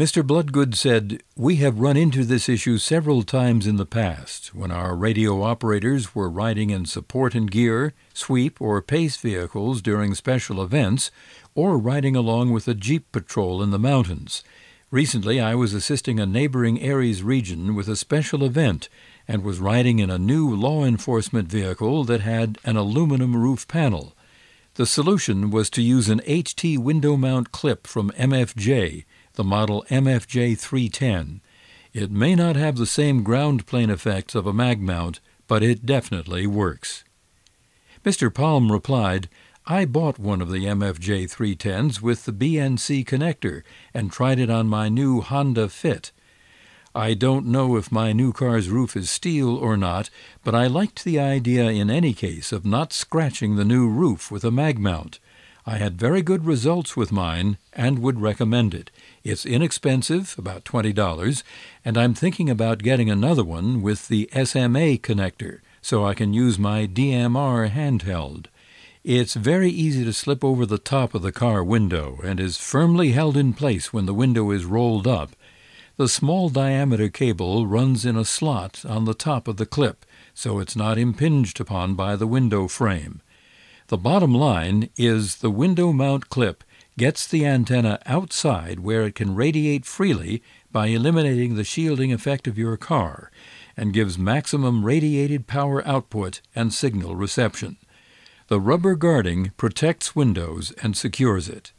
Mr. 0.02 0.26
Bloodgood 0.26 0.74
said, 0.74 1.22
We 1.36 1.56
have 1.58 1.78
run 1.78 1.96
into 1.96 2.24
this 2.24 2.48
issue 2.48 2.76
several 2.78 3.22
times 3.22 3.68
in 3.68 3.76
the 3.76 3.86
past 3.86 4.52
when 4.52 4.72
our 4.72 4.96
radio 4.96 5.44
operators 5.44 6.12
were 6.12 6.28
riding 6.28 6.70
in 6.70 6.86
support 6.86 7.36
and 7.36 7.48
gear, 7.48 7.94
sweep, 8.12 8.60
or 8.60 8.82
pace 8.82 9.16
vehicles 9.16 9.80
during 9.80 10.16
special 10.16 10.60
events, 10.60 11.12
or 11.54 11.78
riding 11.78 12.16
along 12.16 12.50
with 12.50 12.66
a 12.66 12.74
Jeep 12.74 13.12
patrol 13.12 13.62
in 13.62 13.70
the 13.70 13.78
mountains. 13.78 14.42
Recently, 14.90 15.40
I 15.40 15.54
was 15.54 15.72
assisting 15.72 16.18
a 16.18 16.26
neighboring 16.26 16.82
ARES 16.82 17.22
region 17.22 17.76
with 17.76 17.86
a 17.86 17.94
special 17.94 18.42
event 18.42 18.88
and 19.28 19.44
was 19.44 19.60
riding 19.60 20.00
in 20.00 20.10
a 20.10 20.18
new 20.18 20.52
law 20.52 20.84
enforcement 20.84 21.48
vehicle 21.48 22.02
that 22.06 22.22
had 22.22 22.58
an 22.64 22.76
aluminum 22.76 23.36
roof 23.36 23.68
panel. 23.68 24.16
The 24.74 24.84
solution 24.84 25.52
was 25.52 25.70
to 25.70 25.80
use 25.80 26.08
an 26.08 26.18
HT 26.26 26.78
window 26.78 27.16
mount 27.16 27.52
clip 27.52 27.86
from 27.86 28.10
MFJ, 28.18 29.04
the 29.34 29.44
model 29.44 29.84
MFJ 29.88 30.58
310. 30.58 31.40
It 31.92 32.10
may 32.10 32.34
not 32.34 32.56
have 32.56 32.76
the 32.76 32.86
same 32.86 33.22
ground 33.22 33.66
plane 33.66 33.90
effects 33.90 34.34
of 34.34 34.46
a 34.46 34.52
mag 34.52 34.80
mount, 34.80 35.20
but 35.46 35.62
it 35.62 35.84
definitely 35.84 36.46
works. 36.46 37.04
Mr. 38.04 38.32
Palm 38.32 38.72
replied, 38.72 39.28
I 39.66 39.84
bought 39.84 40.18
one 40.18 40.42
of 40.42 40.50
the 40.50 40.64
MFJ 40.64 41.30
310s 41.30 42.00
with 42.00 42.24
the 42.24 42.32
BNC 42.32 43.04
connector 43.04 43.62
and 43.94 44.10
tried 44.10 44.40
it 44.40 44.50
on 44.50 44.66
my 44.66 44.88
new 44.88 45.20
Honda 45.20 45.68
Fit. 45.68 46.10
I 46.94 47.14
don't 47.14 47.46
know 47.46 47.76
if 47.76 47.92
my 47.92 48.12
new 48.12 48.32
car's 48.32 48.68
roof 48.68 48.96
is 48.96 49.08
steel 49.08 49.56
or 49.56 49.76
not, 49.76 50.10
but 50.42 50.54
I 50.54 50.66
liked 50.66 51.04
the 51.04 51.18
idea 51.20 51.70
in 51.70 51.90
any 51.90 52.12
case 52.12 52.52
of 52.52 52.66
not 52.66 52.92
scratching 52.92 53.56
the 53.56 53.64
new 53.64 53.88
roof 53.88 54.30
with 54.30 54.44
a 54.44 54.50
mag 54.50 54.78
mount. 54.78 55.18
I 55.64 55.76
had 55.76 55.98
very 55.98 56.22
good 56.22 56.44
results 56.44 56.96
with 56.96 57.12
mine 57.12 57.56
and 57.72 58.00
would 58.00 58.20
recommend 58.20 58.74
it. 58.74 58.90
It's 59.22 59.46
inexpensive, 59.46 60.34
about 60.36 60.64
$20, 60.64 61.42
and 61.84 61.96
I'm 61.96 62.14
thinking 62.14 62.50
about 62.50 62.82
getting 62.82 63.08
another 63.08 63.44
one 63.44 63.80
with 63.80 64.08
the 64.08 64.28
SMA 64.32 64.98
connector 64.98 65.60
so 65.80 66.04
I 66.04 66.14
can 66.14 66.32
use 66.32 66.58
my 66.58 66.86
DMR 66.86 67.70
handheld. 67.70 68.46
It's 69.04 69.34
very 69.34 69.70
easy 69.70 70.04
to 70.04 70.12
slip 70.12 70.44
over 70.44 70.66
the 70.66 70.78
top 70.78 71.14
of 71.14 71.22
the 71.22 71.32
car 71.32 71.62
window 71.62 72.18
and 72.24 72.40
is 72.40 72.56
firmly 72.56 73.12
held 73.12 73.36
in 73.36 73.52
place 73.52 73.92
when 73.92 74.06
the 74.06 74.14
window 74.14 74.50
is 74.50 74.64
rolled 74.64 75.06
up. 75.06 75.36
The 75.96 76.08
small 76.08 76.48
diameter 76.48 77.08
cable 77.08 77.66
runs 77.66 78.04
in 78.04 78.16
a 78.16 78.24
slot 78.24 78.84
on 78.84 79.04
the 79.04 79.14
top 79.14 79.46
of 79.46 79.58
the 79.58 79.66
clip, 79.66 80.06
so 80.34 80.58
it's 80.58 80.74
not 80.76 80.98
impinged 80.98 81.60
upon 81.60 81.94
by 81.94 82.16
the 82.16 82.26
window 82.26 82.66
frame. 82.66 83.20
The 83.92 83.98
bottom 83.98 84.34
line 84.34 84.88
is 84.96 85.36
the 85.36 85.50
window 85.50 85.92
mount 85.92 86.30
clip 86.30 86.64
gets 86.96 87.26
the 87.26 87.44
antenna 87.44 87.98
outside 88.06 88.80
where 88.80 89.02
it 89.02 89.14
can 89.14 89.34
radiate 89.34 89.84
freely 89.84 90.42
by 90.70 90.86
eliminating 90.86 91.56
the 91.56 91.62
shielding 91.62 92.10
effect 92.10 92.48
of 92.48 92.56
your 92.56 92.78
car 92.78 93.30
and 93.76 93.92
gives 93.92 94.16
maximum 94.16 94.86
radiated 94.86 95.46
power 95.46 95.86
output 95.86 96.40
and 96.54 96.72
signal 96.72 97.16
reception. 97.16 97.76
The 98.48 98.60
rubber 98.60 98.94
guarding 98.94 99.52
protects 99.58 100.16
Windows 100.16 100.72
and 100.82 100.96
secures 100.96 101.50
it. 101.50 101.72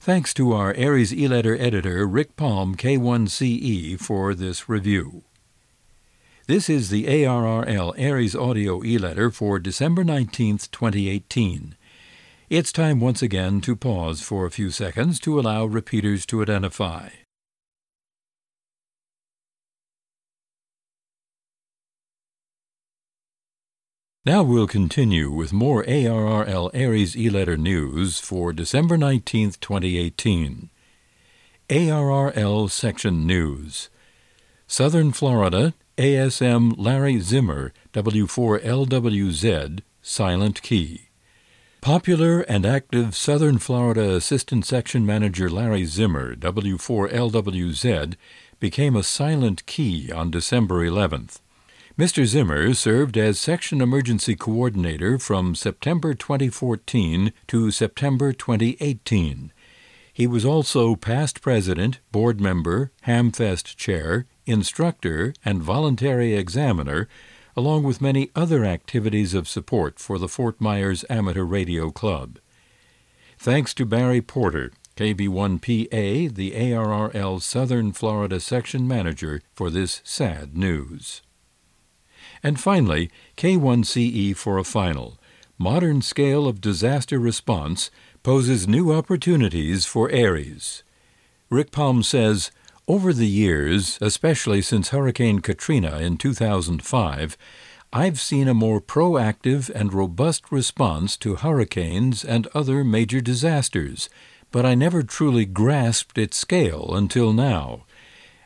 Thanks 0.00 0.32
to 0.32 0.54
our 0.54 0.72
ARES 0.72 1.12
e-letter 1.12 1.54
editor 1.60 2.06
Rick 2.06 2.36
Palm 2.36 2.74
K1CE 2.74 4.00
for 4.00 4.34
this 4.34 4.70
review. 4.70 5.24
This 6.48 6.70
is 6.70 6.90
the 6.90 7.06
ARRL 7.06 7.92
ARES 7.98 8.36
Audio 8.36 8.84
e-letter 8.84 9.32
for 9.32 9.58
December 9.58 10.04
19, 10.04 10.58
2018. 10.70 11.74
It's 12.48 12.70
time 12.70 13.00
once 13.00 13.20
again 13.20 13.60
to 13.62 13.74
pause 13.74 14.22
for 14.22 14.46
a 14.46 14.50
few 14.52 14.70
seconds 14.70 15.18
to 15.20 15.40
allow 15.40 15.64
repeaters 15.64 16.24
to 16.26 16.42
identify. 16.42 17.08
Now 24.24 24.44
we'll 24.44 24.68
continue 24.68 25.32
with 25.32 25.52
more 25.52 25.82
ARRL 25.82 26.70
ARES 26.72 27.16
e-letter 27.16 27.56
news 27.56 28.20
for 28.20 28.52
December 28.52 28.96
19, 28.96 29.54
2018. 29.60 30.70
ARRL 31.70 32.70
Section 32.70 33.26
News 33.26 33.90
Southern 34.68 35.10
Florida, 35.10 35.74
ASM 35.96 36.74
Larry 36.76 37.20
Zimmer, 37.20 37.72
W4LWZ, 37.94 39.80
Silent 40.02 40.60
Key. 40.60 41.08
Popular 41.80 42.40
and 42.42 42.66
active 42.66 43.16
Southern 43.16 43.56
Florida 43.56 44.14
Assistant 44.14 44.66
Section 44.66 45.06
Manager 45.06 45.48
Larry 45.48 45.86
Zimmer, 45.86 46.36
W4LWZ, 46.36 48.14
became 48.60 48.94
a 48.94 49.02
silent 49.02 49.64
key 49.64 50.12
on 50.12 50.30
December 50.30 50.86
11th. 50.86 51.40
Mr. 51.98 52.26
Zimmer 52.26 52.74
served 52.74 53.16
as 53.16 53.40
Section 53.40 53.80
Emergency 53.80 54.36
Coordinator 54.36 55.18
from 55.18 55.54
September 55.54 56.12
2014 56.12 57.32
to 57.46 57.70
September 57.70 58.34
2018. 58.34 59.50
He 60.12 60.26
was 60.26 60.44
also 60.44 60.94
past 60.94 61.40
president, 61.40 62.00
board 62.12 62.38
member, 62.38 62.92
Hamfest 63.06 63.76
chair, 63.76 64.26
instructor, 64.46 65.34
and 65.44 65.62
voluntary 65.62 66.34
examiner, 66.34 67.08
along 67.56 67.82
with 67.82 68.00
many 68.00 68.30
other 68.34 68.64
activities 68.64 69.34
of 69.34 69.48
support 69.48 69.98
for 69.98 70.18
the 70.18 70.28
Fort 70.28 70.60
Myers 70.60 71.04
Amateur 71.10 71.44
Radio 71.44 71.90
Club. 71.90 72.38
Thanks 73.38 73.74
to 73.74 73.84
Barry 73.84 74.22
Porter, 74.22 74.72
KB1PA, 74.96 76.34
the 76.34 76.52
ARRL 76.52 77.42
Southern 77.42 77.92
Florida 77.92 78.40
section 78.40 78.88
manager, 78.88 79.42
for 79.54 79.68
this 79.68 80.00
sad 80.04 80.56
news. 80.56 81.22
And 82.42 82.60
finally, 82.60 83.10
K1CE 83.36 84.36
for 84.36 84.58
a 84.58 84.64
final. 84.64 85.18
Modern 85.58 86.02
scale 86.02 86.46
of 86.46 86.60
disaster 86.60 87.18
response 87.18 87.90
poses 88.22 88.68
new 88.68 88.92
opportunities 88.92 89.86
for 89.86 90.10
ARES. 90.10 90.82
Rick 91.48 91.70
Palm 91.70 92.02
says, 92.02 92.50
over 92.88 93.12
the 93.12 93.26
years, 93.26 93.98
especially 94.00 94.62
since 94.62 94.90
Hurricane 94.90 95.40
Katrina 95.40 95.98
in 95.98 96.16
2005, 96.16 97.36
I've 97.92 98.20
seen 98.20 98.46
a 98.46 98.54
more 98.54 98.80
proactive 98.80 99.70
and 99.70 99.92
robust 99.92 100.52
response 100.52 101.16
to 101.18 101.36
hurricanes 101.36 102.24
and 102.24 102.46
other 102.54 102.84
major 102.84 103.20
disasters, 103.20 104.08
but 104.52 104.64
I 104.64 104.74
never 104.74 105.02
truly 105.02 105.46
grasped 105.46 106.16
its 106.16 106.36
scale 106.36 106.94
until 106.94 107.32
now. 107.32 107.84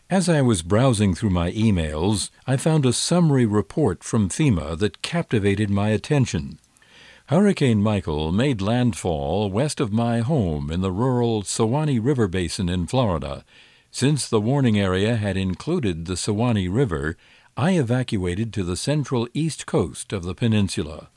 As 0.09 0.29
I 0.29 0.41
was 0.41 0.63
browsing 0.63 1.15
through 1.15 1.31
my 1.31 1.53
emails, 1.53 2.31
I 2.47 2.57
found 2.57 2.87
a 2.87 2.93
summary 2.93 3.47
report 3.47 4.03
from 4.03 4.29
FEMA 4.29 4.79
that 4.79 5.03
captivated 5.03 5.69
my 5.69 5.91
attention. 5.91 6.59
Hurricane 7.27 7.83
Michael 7.83 8.33
made 8.33 8.61
landfall 8.61 9.51
west 9.51 9.81
of 9.81 9.93
my 9.93 10.21
home 10.21 10.71
in 10.71 10.81
the 10.81 10.91
rural 10.91 11.43
Suwannee 11.43 11.99
River 11.99 12.27
Basin 12.27 12.69
in 12.69 12.87
Florida. 12.87 13.45
Since 13.93 14.29
the 14.29 14.41
warning 14.41 14.79
area 14.79 15.17
had 15.17 15.37
included 15.37 16.05
the 16.05 16.17
Suwannee 16.17 16.69
River, 16.69 17.17
I 17.57 17.73
evacuated 17.73 18.53
to 18.53 18.63
the 18.63 18.77
central 18.77 19.29
east 19.35 19.67
coast 19.67 20.13
of 20.13 20.23
the 20.23 20.35
peninsula. 20.35 21.09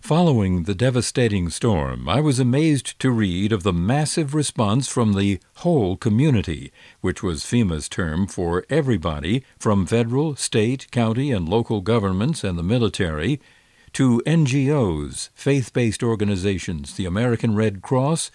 Following 0.00 0.62
the 0.62 0.74
devastating 0.74 1.50
storm, 1.50 2.08
I 2.08 2.20
was 2.20 2.38
amazed 2.38 2.98
to 3.00 3.10
read 3.10 3.52
of 3.52 3.64
the 3.64 3.72
massive 3.72 4.34
response 4.34 4.88
from 4.88 5.12
the 5.12 5.40
whole 5.56 5.96
community, 5.96 6.72
which 7.02 7.22
was 7.22 7.44
FEMA's 7.44 7.88
term 7.88 8.26
for 8.26 8.64
everybody 8.70 9.44
from 9.58 9.84
federal, 9.84 10.36
state, 10.36 10.90
county, 10.90 11.32
and 11.32 11.48
local 11.48 11.82
governments 11.82 12.44
and 12.44 12.58
the 12.58 12.62
military, 12.62 13.40
to 13.92 14.22
NGOs, 14.26 15.30
faith 15.34 15.72
based 15.72 16.02
organizations, 16.02 16.94
the 16.94 17.06
American 17.06 17.54
Red 17.54 17.82
Cross, 17.82 18.30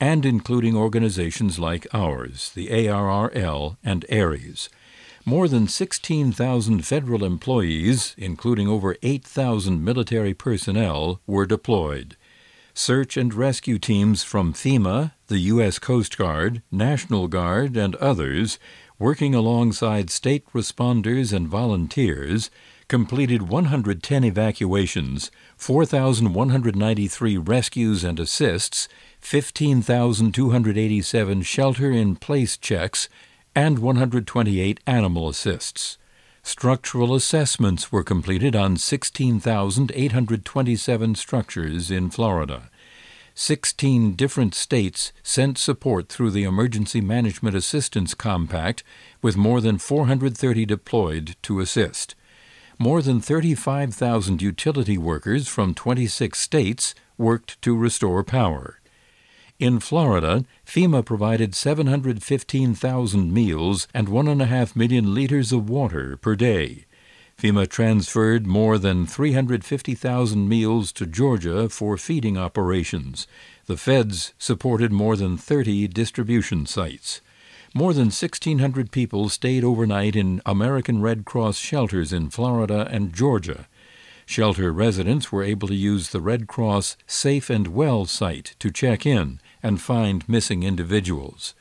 and 0.00 0.26
including 0.26 0.76
organizations 0.76 1.58
like 1.58 1.86
ours, 1.92 2.50
the 2.54 2.68
ARRL 2.68 3.76
and 3.84 4.04
ARES. 4.08 4.68
More 5.24 5.48
than 5.48 5.68
16,000 5.68 6.84
federal 6.84 7.24
employees, 7.24 8.14
including 8.18 8.68
over 8.68 8.96
8,000 9.02 9.82
military 9.82 10.34
personnel, 10.34 11.20
were 11.26 11.46
deployed. 11.46 12.16
Search 12.74 13.16
and 13.16 13.32
rescue 13.32 13.78
teams 13.78 14.22
from 14.22 14.52
FEMA, 14.52 15.12
the 15.28 15.38
U.S. 15.38 15.78
Coast 15.78 16.18
Guard, 16.18 16.60
National 16.70 17.28
Guard, 17.28 17.76
and 17.76 17.94
others, 17.96 18.58
working 18.98 19.34
alongside 19.34 20.10
state 20.10 20.44
responders 20.52 21.32
and 21.32 21.48
volunteers, 21.48 22.50
completed 22.88 23.42
110 23.42 24.24
evacuations, 24.24 25.30
4,193 25.56 27.36
rescues 27.38 28.04
and 28.04 28.20
assists, 28.20 28.88
15,287 29.20 31.42
shelter 31.42 31.90
in 31.90 32.14
place 32.16 32.56
checks, 32.56 33.08
and 33.54 33.78
128 33.78 34.80
animal 34.86 35.28
assists. 35.28 35.98
Structural 36.42 37.14
assessments 37.14 37.90
were 37.90 38.04
completed 38.04 38.54
on 38.54 38.76
16,827 38.76 41.14
structures 41.14 41.90
in 41.90 42.10
Florida. 42.10 42.70
16 43.34 44.12
different 44.12 44.54
states 44.54 45.12
sent 45.22 45.56
support 45.58 46.08
through 46.08 46.30
the 46.30 46.44
Emergency 46.44 47.00
Management 47.00 47.56
Assistance 47.56 48.14
Compact, 48.14 48.84
with 49.22 49.36
more 49.36 49.60
than 49.60 49.78
430 49.78 50.66
deployed 50.66 51.34
to 51.42 51.60
assist. 51.60 52.14
More 52.78 53.02
than 53.02 53.20
35,000 53.20 54.42
utility 54.42 54.98
workers 54.98 55.46
from 55.46 55.74
26 55.74 56.38
states 56.38 56.94
worked 57.16 57.60
to 57.62 57.76
restore 57.76 58.24
power. 58.24 58.80
In 59.60 59.78
Florida, 59.78 60.44
FEMA 60.66 61.04
provided 61.04 61.54
715,000 61.54 63.32
meals 63.32 63.86
and 63.94 64.08
1.5 64.08 64.74
million 64.74 65.14
liters 65.14 65.52
of 65.52 65.70
water 65.70 66.16
per 66.16 66.34
day. 66.34 66.86
FEMA 67.38 67.68
transferred 67.68 68.46
more 68.46 68.78
than 68.78 69.06
350,000 69.06 70.48
meals 70.48 70.90
to 70.92 71.06
Georgia 71.06 71.68
for 71.68 71.96
feeding 71.96 72.36
operations. 72.36 73.28
The 73.66 73.76
feds 73.76 74.34
supported 74.38 74.92
more 74.92 75.16
than 75.16 75.36
30 75.36 75.88
distribution 75.88 76.66
sites. 76.66 77.20
More 77.76 77.92
than 77.92 78.04
1,600 78.04 78.92
people 78.92 79.28
stayed 79.28 79.64
overnight 79.64 80.14
in 80.14 80.40
American 80.46 81.02
Red 81.02 81.24
Cross 81.24 81.58
shelters 81.58 82.12
in 82.12 82.30
Florida 82.30 82.86
and 82.88 83.12
Georgia. 83.12 83.66
Shelter 84.26 84.72
residents 84.72 85.32
were 85.32 85.42
able 85.42 85.66
to 85.66 85.74
use 85.74 86.10
the 86.10 86.20
Red 86.20 86.46
Cross 86.46 86.96
Safe 87.08 87.50
and 87.50 87.66
Well 87.66 88.06
site 88.06 88.54
to 88.60 88.70
check 88.70 89.04
in 89.04 89.40
and 89.60 89.80
find 89.80 90.26
missing 90.28 90.62
individuals. 90.62 91.54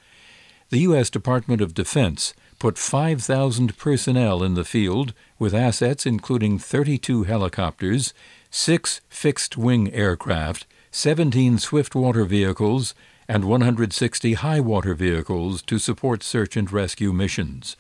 The 0.70 0.82
U.S. 0.82 1.10
Department 1.10 1.62
of 1.62 1.74
Defense 1.74 2.36
put 2.60 2.78
5,000 2.78 3.76
personnel 3.76 4.44
in 4.44 4.54
the 4.54 4.64
field 4.64 5.16
with 5.40 5.56
assets 5.56 6.06
including 6.06 6.60
32 6.60 7.24
helicopters, 7.24 8.14
6 8.52 9.02
fixed 9.10 9.58
wing 9.58 9.92
aircraft, 9.92 10.68
17 10.92 11.58
swift 11.58 11.96
water 11.96 12.24
vehicles, 12.24 12.94
and 13.28 13.46
160 13.46 14.34
high 14.34 14.60
water 14.60 14.94
vehicles 14.94 15.62
to 15.64 15.80
support 15.80 16.24
search 16.24 16.56
and 16.58 16.72
rescue 16.72 17.14
missions. 17.14 17.76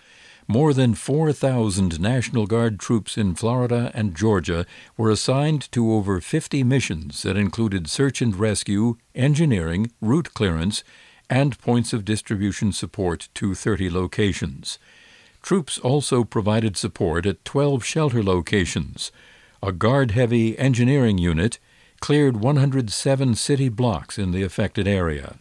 More 0.47 0.73
than 0.73 0.93
4,000 0.93 2.01
National 2.01 2.47
Guard 2.47 2.77
troops 2.77 3.17
in 3.17 3.33
Florida 3.35 3.91
and 3.93 4.15
Georgia 4.15 4.65
were 4.97 5.09
assigned 5.09 5.71
to 5.71 5.93
over 5.93 6.19
50 6.19 6.63
missions 6.63 7.23
that 7.23 7.37
included 7.37 7.89
search 7.89 8.21
and 8.21 8.35
rescue, 8.35 8.97
engineering, 9.15 9.91
route 10.01 10.33
clearance, 10.33 10.83
and 11.29 11.57
points 11.59 11.93
of 11.93 12.03
distribution 12.03 12.73
support 12.73 13.29
to 13.35 13.55
30 13.55 13.89
locations. 13.89 14.79
Troops 15.41 15.77
also 15.79 16.23
provided 16.23 16.75
support 16.75 17.25
at 17.25 17.43
12 17.45 17.83
shelter 17.83 18.21
locations. 18.21 19.11
A 19.61 19.71
guard 19.71 20.11
heavy 20.11 20.57
engineering 20.59 21.17
unit 21.17 21.57
cleared 22.03 22.35
107 22.35 23.33
city 23.33 23.69
blocks 23.69 24.19
in 24.19 24.31
the 24.31 24.43
affected 24.43 24.85
area. 24.85 25.37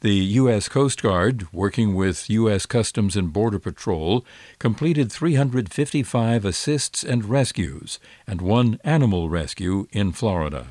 The 0.00 0.16
U.S. 0.40 0.68
Coast 0.68 1.00
Guard, 1.00 1.46
working 1.52 1.94
with 1.94 2.28
U.S. 2.28 2.66
Customs 2.66 3.14
and 3.14 3.32
Border 3.32 3.60
Patrol, 3.60 4.26
completed 4.58 5.12
355 5.12 6.44
assists 6.44 7.04
and 7.04 7.26
rescues 7.26 8.00
and 8.26 8.40
one 8.40 8.80
animal 8.82 9.28
rescue 9.28 9.86
in 9.92 10.10
Florida. 10.10 10.66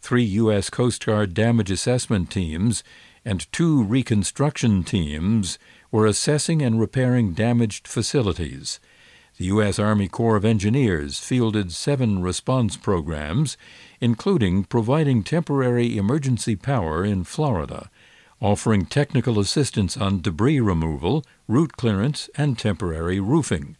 Three 0.00 0.24
U.S. 0.24 0.70
Coast 0.70 1.06
Guard 1.06 1.34
damage 1.34 1.70
assessment 1.70 2.28
teams 2.28 2.82
and 3.24 3.46
two 3.52 3.84
reconstruction 3.84 4.82
teams 4.82 5.60
were 5.92 6.04
assessing 6.04 6.62
and 6.62 6.80
repairing 6.80 7.32
damaged 7.32 7.86
facilities. 7.86 8.80
The 9.38 9.46
U.S. 9.46 9.78
Army 9.78 10.08
Corps 10.08 10.36
of 10.36 10.44
Engineers 10.44 11.18
fielded 11.18 11.72
seven 11.72 12.20
response 12.22 12.76
programs, 12.76 13.56
including 14.00 14.64
providing 14.64 15.22
temporary 15.22 15.96
emergency 15.96 16.56
power 16.56 17.04
in 17.04 17.24
Florida 17.24 17.90
offering 18.40 18.86
technical 18.86 19.38
assistance 19.38 19.96
on 19.96 20.20
debris 20.20 20.60
removal, 20.60 21.24
route 21.46 21.72
clearance, 21.72 22.30
and 22.36 22.58
temporary 22.58 23.20
roofing. 23.20 23.76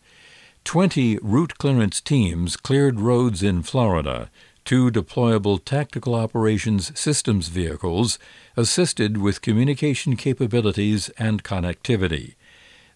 Twenty 0.65 1.19
route 1.19 1.57
clearance 1.59 2.01
teams 2.01 2.57
cleared 2.57 3.01
roads 3.01 3.43
in 3.43 3.63
Florida. 3.63 4.31
Two 4.65 4.91
deployable 4.91 5.65
tactical 5.65 6.15
operations 6.15 6.99
systems 6.99 7.49
vehicles 7.49 8.19
assisted 8.57 9.17
with 9.17 9.41
communication 9.41 10.17
capabilities 10.17 11.09
and 11.11 11.43
connectivity. 11.43 12.35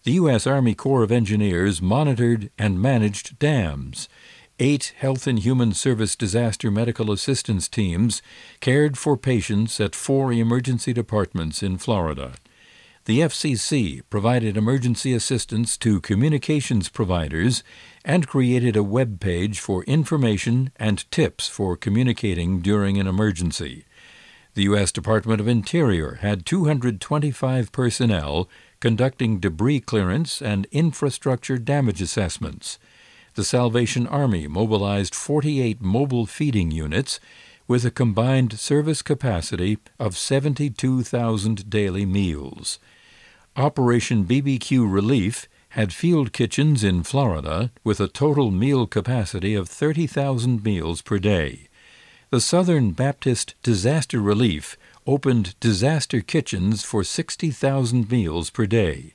The 0.03 0.11
U.S. 0.13 0.45
Army 0.45 0.75
Corps 0.75 1.03
of 1.03 1.13
Engineers 1.13 1.81
monitored 1.81 2.51
and 2.57 2.81
managed 2.81 3.39
dams 3.39 4.09
eight 4.59 4.93
Health 4.97 5.27
and 5.27 5.39
Human 5.39 5.71
Service 5.73 6.17
disaster 6.17 6.69
medical 6.69 7.09
assistance 7.09 7.69
teams 7.69 8.21
cared 8.59 8.97
for 8.97 9.15
patients 9.15 9.79
at 9.79 9.95
four 9.95 10.33
emergency 10.33 10.91
departments 10.91 11.63
in 11.63 11.77
Florida. 11.77 12.33
The 13.05 13.21
FCC 13.21 14.01
provided 14.09 14.57
emergency 14.57 15.13
assistance 15.13 15.77
to 15.77 16.01
communications 16.01 16.89
providers 16.89 17.63
and 18.03 18.27
created 18.27 18.75
a 18.75 18.83
web 18.83 19.21
page 19.21 19.61
for 19.61 19.85
information 19.85 20.73
and 20.75 21.09
tips 21.11 21.47
for 21.47 21.77
communicating 21.77 22.59
during 22.59 22.99
an 22.99 23.07
emergency. 23.07 23.85
The 24.55 24.63
U.S. 24.63 24.91
Department 24.91 25.41
of 25.41 25.47
Interior 25.47 26.15
had 26.21 26.45
225 26.45 27.71
personnel 27.71 28.47
conducting 28.83 29.39
debris 29.39 29.79
clearance 29.79 30.41
and 30.41 30.67
infrastructure 30.73 31.57
damage 31.57 32.01
assessments 32.01 32.77
the 33.35 33.43
Salvation 33.45 34.05
Army 34.07 34.45
mobilized 34.45 35.15
48 35.15 35.81
mobile 35.81 36.25
feeding 36.25 36.69
units 36.69 37.21
with 37.65 37.85
a 37.85 37.91
combined 37.91 38.59
service 38.59 39.01
capacity 39.01 39.77
of 39.97 40.17
72,000 40.17 41.69
daily 41.69 42.05
meals. 42.05 42.77
Operation 43.55 44.25
BBQ 44.25 44.91
Relief 44.91 45.47
had 45.69 45.93
field 45.93 46.33
kitchens 46.33 46.83
in 46.83 47.03
Florida 47.03 47.71
with 47.85 48.01
a 48.01 48.09
total 48.09 48.51
meal 48.51 48.85
capacity 48.85 49.55
of 49.55 49.69
30,000 49.69 50.61
meals 50.61 51.01
per 51.01 51.19
day. 51.19 51.69
The 52.31 52.41
Southern 52.41 52.91
Baptist 52.91 53.55
Disaster 53.63 54.19
Relief 54.19 54.77
opened 55.05 55.59
disaster 55.59 56.21
kitchens 56.21 56.83
for 56.83 57.03
60,000 57.03 58.09
meals 58.11 58.49
per 58.49 58.65
day. 58.65 59.13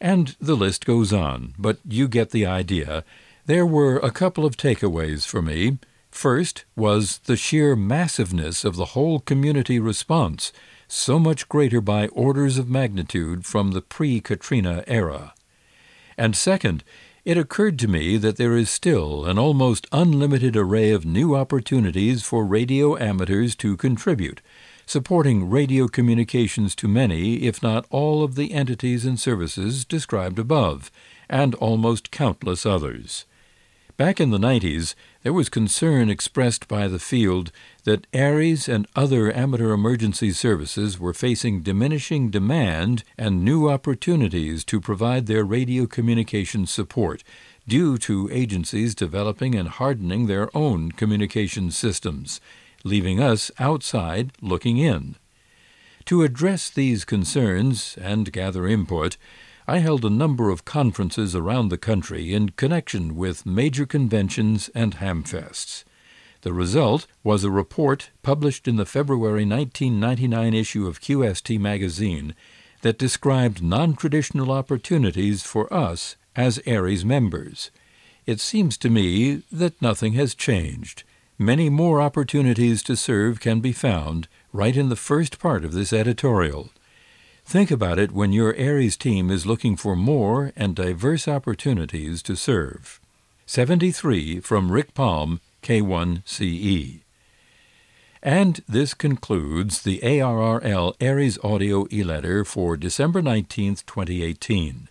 And 0.00 0.36
the 0.40 0.56
list 0.56 0.84
goes 0.84 1.12
on, 1.12 1.54
but 1.58 1.78
you 1.88 2.08
get 2.08 2.30
the 2.30 2.46
idea. 2.46 3.04
There 3.46 3.66
were 3.66 3.98
a 3.98 4.10
couple 4.10 4.44
of 4.44 4.56
takeaways 4.56 5.26
for 5.26 5.42
me. 5.42 5.78
First 6.10 6.64
was 6.76 7.18
the 7.24 7.36
sheer 7.36 7.74
massiveness 7.74 8.64
of 8.64 8.76
the 8.76 8.86
whole 8.96 9.20
community 9.20 9.78
response, 9.78 10.52
so 10.88 11.18
much 11.18 11.48
greater 11.48 11.80
by 11.80 12.08
orders 12.08 12.58
of 12.58 12.68
magnitude 12.68 13.46
from 13.46 13.70
the 13.70 13.80
pre 13.80 14.20
Katrina 14.20 14.84
era. 14.86 15.34
And 16.18 16.36
second, 16.36 16.84
it 17.24 17.38
occurred 17.38 17.78
to 17.78 17.88
me 17.88 18.16
that 18.16 18.36
there 18.36 18.56
is 18.56 18.68
still 18.68 19.24
an 19.24 19.38
almost 19.38 19.86
unlimited 19.92 20.56
array 20.56 20.90
of 20.90 21.06
new 21.06 21.36
opportunities 21.36 22.24
for 22.24 22.44
radio 22.44 22.98
amateurs 22.98 23.54
to 23.56 23.76
contribute, 23.76 24.40
supporting 24.92 25.48
radio 25.48 25.88
communications 25.88 26.74
to 26.74 26.86
many, 26.86 27.44
if 27.44 27.62
not 27.62 27.86
all, 27.88 28.22
of 28.22 28.34
the 28.34 28.52
entities 28.52 29.06
and 29.06 29.18
services 29.18 29.86
described 29.86 30.38
above, 30.38 30.90
and 31.30 31.54
almost 31.54 32.10
countless 32.10 32.66
others. 32.66 33.24
Back 33.96 34.20
in 34.20 34.28
the 34.28 34.38
90s, 34.38 34.94
there 35.22 35.32
was 35.32 35.48
concern 35.48 36.10
expressed 36.10 36.68
by 36.68 36.88
the 36.88 36.98
field 36.98 37.52
that 37.84 38.06
ARES 38.12 38.68
and 38.68 38.86
other 38.94 39.34
amateur 39.34 39.72
emergency 39.72 40.30
services 40.30 41.00
were 41.00 41.14
facing 41.14 41.62
diminishing 41.62 42.28
demand 42.28 43.02
and 43.16 43.42
new 43.42 43.70
opportunities 43.70 44.62
to 44.64 44.78
provide 44.78 45.24
their 45.24 45.44
radio 45.44 45.86
communication 45.86 46.66
support 46.66 47.24
due 47.66 47.96
to 47.96 48.28
agencies 48.30 48.94
developing 48.94 49.54
and 49.54 49.70
hardening 49.70 50.26
their 50.26 50.54
own 50.54 50.92
communication 50.92 51.70
systems, 51.70 52.42
leaving 52.84 53.20
us 53.20 53.50
outside 53.58 54.32
looking 54.40 54.78
in. 54.78 55.16
To 56.06 56.22
address 56.22 56.68
these 56.68 57.04
concerns 57.04 57.96
and 58.00 58.32
gather 58.32 58.66
input, 58.66 59.16
I 59.66 59.78
held 59.78 60.04
a 60.04 60.10
number 60.10 60.50
of 60.50 60.64
conferences 60.64 61.36
around 61.36 61.68
the 61.68 61.78
country 61.78 62.34
in 62.34 62.50
connection 62.50 63.14
with 63.14 63.46
major 63.46 63.86
conventions 63.86 64.68
and 64.74 64.96
hamfests. 64.96 65.84
The 66.42 66.52
result 66.52 67.06
was 67.22 67.44
a 67.44 67.50
report 67.50 68.10
published 68.22 68.66
in 68.66 68.74
the 68.74 68.84
February 68.84 69.46
1999 69.46 70.54
issue 70.54 70.88
of 70.88 71.00
QST 71.00 71.58
magazine 71.60 72.34
that 72.80 72.98
described 72.98 73.62
non 73.62 73.94
traditional 73.94 74.50
opportunities 74.50 75.44
for 75.44 75.72
us 75.72 76.16
as 76.34 76.60
ARES 76.66 77.04
members. 77.04 77.70
It 78.26 78.40
seems 78.40 78.76
to 78.78 78.90
me 78.90 79.42
that 79.52 79.80
nothing 79.80 80.14
has 80.14 80.34
changed. 80.34 81.04
Many 81.42 81.70
more 81.70 82.00
opportunities 82.00 82.84
to 82.84 82.94
serve 82.94 83.40
can 83.40 83.58
be 83.58 83.72
found 83.72 84.28
right 84.52 84.76
in 84.76 84.90
the 84.90 84.94
first 84.94 85.40
part 85.40 85.64
of 85.64 85.72
this 85.72 85.92
editorial. 85.92 86.70
Think 87.44 87.72
about 87.72 87.98
it 87.98 88.12
when 88.12 88.32
your 88.32 88.54
ARES 88.54 88.96
team 88.96 89.28
is 89.28 89.44
looking 89.44 89.76
for 89.76 89.96
more 89.96 90.52
and 90.54 90.76
diverse 90.76 91.26
opportunities 91.26 92.22
to 92.22 92.36
serve. 92.36 93.00
73 93.46 94.38
from 94.38 94.70
Rick 94.70 94.94
Palm, 94.94 95.40
K1CE. 95.64 97.00
And 98.22 98.62
this 98.68 98.94
concludes 98.94 99.82
the 99.82 99.98
ARRL 99.98 100.94
ARES 101.00 101.38
audio 101.42 101.88
e-letter 101.90 102.44
for 102.44 102.76
December 102.76 103.20
19, 103.20 103.74
2018. 103.84 104.88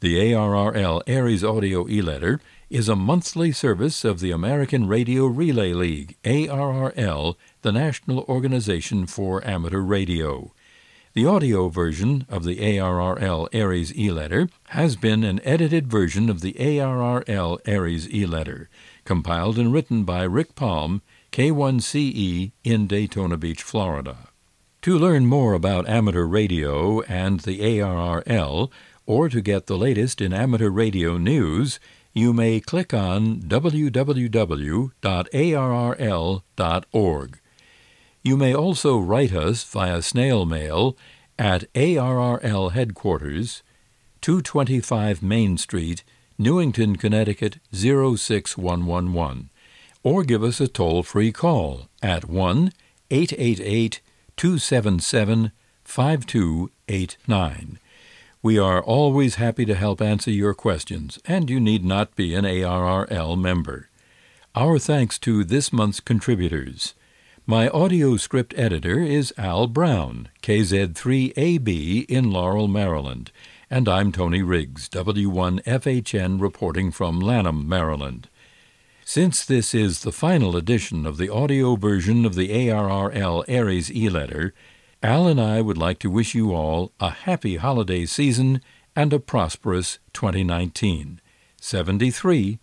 The 0.00 0.16
ARRL 0.34 1.00
ARES 1.06 1.42
audio 1.42 1.88
e-letter 1.88 2.38
is 2.70 2.88
a 2.88 2.94
monthly 2.94 3.50
service 3.50 4.04
of 4.04 4.20
the 4.20 4.30
American 4.30 4.86
Radio 4.86 5.26
Relay 5.26 5.72
League, 5.72 6.16
ARRL, 6.22 7.34
the 7.62 7.72
National 7.72 8.20
Organization 8.28 9.06
for 9.06 9.44
Amateur 9.44 9.80
Radio. 9.80 10.52
The 11.12 11.26
audio 11.26 11.68
version 11.68 12.24
of 12.28 12.44
the 12.44 12.60
ARRL 12.60 13.48
ARES 13.52 13.92
e-letter 13.98 14.48
has 14.68 14.94
been 14.94 15.24
an 15.24 15.40
edited 15.42 15.88
version 15.88 16.30
of 16.30 16.42
the 16.42 16.52
ARRL 16.52 17.58
ARES 17.66 18.08
e-letter, 18.08 18.68
compiled 19.04 19.58
and 19.58 19.72
written 19.72 20.04
by 20.04 20.22
Rick 20.22 20.54
Palm, 20.54 21.02
K1CE 21.32 22.52
in 22.62 22.86
Daytona 22.86 23.36
Beach, 23.36 23.64
Florida. 23.64 24.28
To 24.82 24.96
learn 24.96 25.26
more 25.26 25.54
about 25.54 25.88
amateur 25.88 26.24
radio 26.24 27.00
and 27.02 27.40
the 27.40 27.58
ARRL, 27.58 28.70
or 29.06 29.28
to 29.28 29.40
get 29.40 29.66
the 29.66 29.76
latest 29.76 30.20
in 30.20 30.32
amateur 30.32 30.70
radio 30.70 31.18
news, 31.18 31.80
you 32.12 32.32
may 32.32 32.60
click 32.60 32.92
on 32.92 33.40
www.arrl.org. 33.42 34.90
You 38.22 38.36
may 38.36 38.54
also 38.54 38.98
write 38.98 39.32
us 39.32 39.64
via 39.64 40.02
snail 40.02 40.44
mail 40.44 40.96
at 41.38 41.72
ARRL 41.72 42.72
Headquarters, 42.72 43.62
225 44.20 45.22
Main 45.22 45.56
Street, 45.56 46.04
Newington, 46.36 46.96
Connecticut 46.96 47.58
06111, 47.72 49.50
or 50.02 50.24
give 50.24 50.42
us 50.42 50.60
a 50.60 50.68
toll 50.68 51.02
free 51.02 51.32
call 51.32 51.88
at 52.02 52.28
1 52.28 52.72
888 53.10 54.00
277 54.36 55.52
5289. 55.84 57.78
We 58.42 58.58
are 58.58 58.82
always 58.82 59.34
happy 59.34 59.66
to 59.66 59.74
help 59.74 60.00
answer 60.00 60.30
your 60.30 60.54
questions, 60.54 61.18
and 61.26 61.50
you 61.50 61.60
need 61.60 61.84
not 61.84 62.16
be 62.16 62.34
an 62.34 62.46
ARRL 62.46 63.38
member. 63.38 63.90
Our 64.54 64.78
thanks 64.78 65.18
to 65.18 65.44
this 65.44 65.74
month's 65.74 66.00
contributors. 66.00 66.94
My 67.44 67.68
audio 67.68 68.16
script 68.16 68.54
editor 68.56 68.98
is 68.98 69.34
Al 69.36 69.66
Brown, 69.66 70.30
KZ3AB 70.42 72.06
in 72.08 72.30
Laurel, 72.30 72.66
Maryland, 72.66 73.30
and 73.68 73.86
I'm 73.86 74.10
Tony 74.10 74.42
Riggs, 74.42 74.88
W1FHN 74.88 76.40
reporting 76.40 76.90
from 76.90 77.20
Lanham, 77.20 77.68
Maryland. 77.68 78.30
Since 79.04 79.44
this 79.44 79.74
is 79.74 80.00
the 80.00 80.12
final 80.12 80.56
edition 80.56 81.04
of 81.04 81.18
the 81.18 81.28
audio 81.28 81.76
version 81.76 82.24
of 82.24 82.36
the 82.36 82.48
ARRL 82.48 83.44
ARES 83.48 83.92
e-letter, 83.92 84.54
Al 85.02 85.26
and 85.26 85.40
I 85.40 85.62
would 85.62 85.78
like 85.78 85.98
to 86.00 86.10
wish 86.10 86.34
you 86.34 86.54
all 86.54 86.92
a 87.00 87.08
happy 87.08 87.56
holiday 87.56 88.04
season 88.04 88.60
and 88.94 89.14
a 89.14 89.18
prosperous 89.18 89.98
2019. 90.12 91.22
73. 91.58 92.58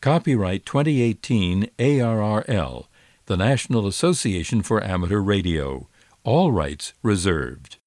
Copyright 0.00 0.64
2018 0.64 1.68
ARRL, 1.80 2.86
the 3.26 3.36
National 3.36 3.88
Association 3.88 4.62
for 4.62 4.84
Amateur 4.84 5.18
Radio. 5.18 5.88
All 6.22 6.52
rights 6.52 6.92
reserved. 7.02 7.77